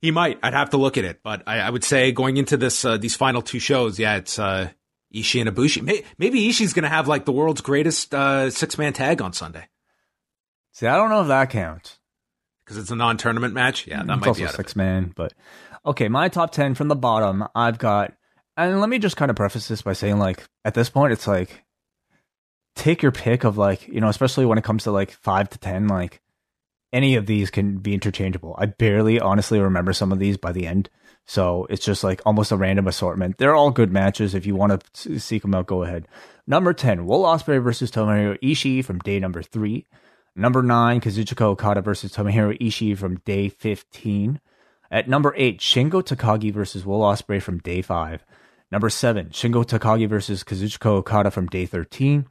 [0.00, 0.38] He might.
[0.42, 2.96] I'd have to look at it, but I, I would say going into this uh,
[2.96, 4.70] these final two shows, yeah, it's uh,
[5.14, 5.82] Ishii and Ibushi.
[5.82, 9.32] Maybe, maybe Ishii's going to have like the world's greatest uh, six man tag on
[9.32, 9.68] Sunday.
[10.72, 11.98] See, I don't know if that counts
[12.64, 13.86] because it's a non tournament match.
[13.86, 15.12] Yeah, that it's might also be six man.
[15.16, 15.32] But
[15.84, 17.44] okay, my top ten from the bottom.
[17.54, 18.12] I've got
[18.56, 21.26] and let me just kind of preface this by saying, like, at this point, it's
[21.26, 21.64] like,
[22.74, 25.58] take your pick of like, you know, especially when it comes to like five to
[25.58, 26.22] 10, like,
[26.96, 28.54] any of these can be interchangeable.
[28.58, 30.88] I barely honestly remember some of these by the end.
[31.26, 33.36] So it's just like almost a random assortment.
[33.36, 34.34] They're all good matches.
[34.34, 36.08] If you want to seek them out, go ahead.
[36.46, 39.86] Number 10, Will Ospreay versus Tomohiro Ishii from day number three.
[40.34, 44.40] Number nine, Kazuchika Okada versus Tomohiro Ishii from day 15.
[44.90, 48.24] At number eight, Shingo Takagi versus Will Ospreay from day five.
[48.70, 52.26] Number seven, Shingo Takagi versus Kazuchika Okada from day 13.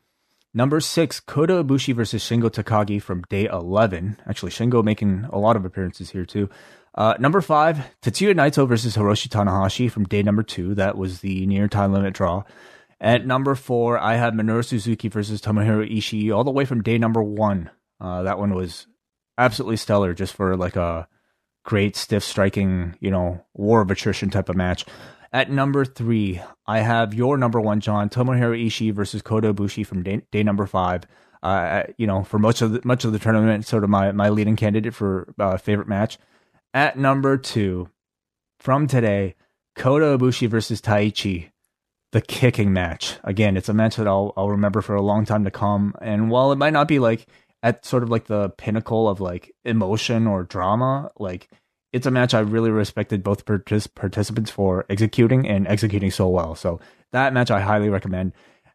[0.55, 4.21] Number six, Kota Ibushi versus Shingo Takagi from day 11.
[4.25, 6.49] Actually, Shingo making a lot of appearances here too.
[6.95, 10.73] Uh, number five, Tetsuya Naito versus Hiroshi Tanahashi from day number two.
[10.73, 12.45] That was the near time limit draw.
[13.01, 16.97] At number four, I have Minoru Suzuki versus Tomohiro Ishii all the way from day
[16.97, 17.69] number one.
[17.99, 18.87] Uh, that one was
[19.37, 21.05] absolutely stellar just for like a
[21.65, 24.85] great stiff striking, you know, war of attrition type of match.
[25.35, 30.01] At number three, I have your number one, John Tomohiro Ishii versus Kota Ibushi from
[30.01, 31.03] day, day number five.
[31.43, 34.29] Uh, you know, for much of the, much of the tournament, sort of my my
[34.29, 36.17] leading candidate for uh, favorite match.
[36.73, 37.89] At number two,
[38.61, 39.35] from today,
[39.75, 41.51] Kota Ibushi versus Taichi,
[42.13, 43.17] the kicking match.
[43.25, 45.95] Again, it's a match that I'll I'll remember for a long time to come.
[45.99, 47.27] And while it might not be like
[47.61, 51.49] at sort of like the pinnacle of like emotion or drama, like
[51.95, 56.53] it's a match I really respected both partic- participants for executing and executing so well.
[56.53, 56.81] So
[57.13, 58.33] that match I highly recommend.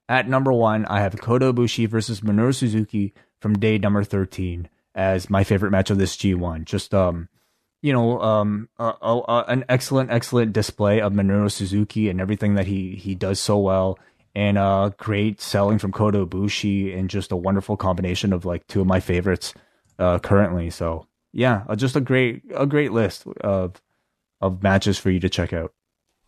[0.08, 5.28] At number one, I have Kota Ibushi versus Minoru Suzuki from day number 13 as
[5.28, 6.64] my favorite match of this G1.
[6.64, 7.28] Just, um,
[7.82, 13.14] you know, um, an excellent, excellent display of Minoru Suzuki and everything that he, he
[13.14, 13.98] does so well.
[14.34, 18.80] And uh, great selling from Kota Ibushi and just a wonderful combination of like two
[18.80, 19.52] of my favorites
[19.98, 20.70] uh, currently.
[20.70, 23.80] So yeah, uh, just a great a great list of
[24.40, 25.72] of matches for you to check out.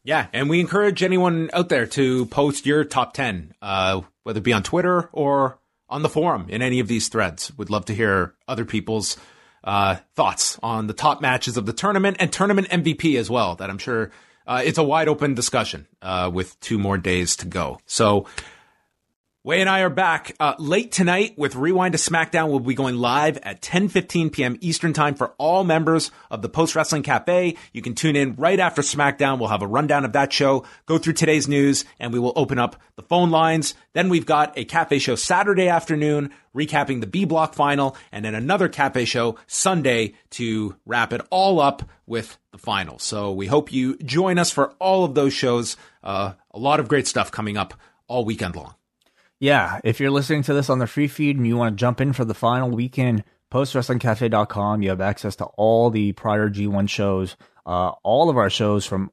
[0.04, 4.42] Yeah, and we encourage anyone out there to post your top 10, uh, whether it
[4.42, 7.52] be on Twitter or on the forum in any of these threads.
[7.56, 9.16] We'd love to hear other people's
[9.62, 13.70] uh, thoughts on the top matches of the tournament and tournament MVP as well, that
[13.70, 14.10] I'm sure
[14.44, 17.78] uh, it's a wide open discussion uh, with two more days to go.
[17.86, 18.26] So
[19.44, 22.48] Wai and I are back uh, late tonight with Rewind to SmackDown.
[22.48, 24.56] We'll be going live at 10:15 p.m.
[24.60, 27.56] Eastern Time for all members of the Post Wrestling Cafe.
[27.72, 29.40] You can tune in right after SmackDown.
[29.40, 32.60] We'll have a rundown of that show, go through today's news, and we will open
[32.60, 33.74] up the phone lines.
[33.94, 38.36] Then we've got a cafe show Saturday afternoon, recapping the B Block final, and then
[38.36, 43.00] another cafe show Sunday to wrap it all up with the final.
[43.00, 45.76] So we hope you join us for all of those shows.
[46.00, 47.74] Uh, a lot of great stuff coming up
[48.06, 48.76] all weekend long.
[49.42, 52.00] Yeah, if you're listening to this on the free feed and you want to jump
[52.00, 57.36] in for the final weekend, postwrestlingcafe.com, you have access to all the prior G1 shows,
[57.66, 59.10] uh, all of our shows from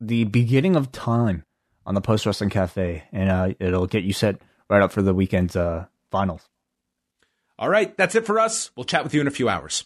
[0.00, 1.42] the beginning of time
[1.84, 5.12] on the Post Wrestling Cafe, and uh, it'll get you set right up for the
[5.12, 6.48] weekend's uh, finals.
[7.58, 8.70] All right, that's it for us.
[8.76, 9.84] We'll chat with you in a few hours.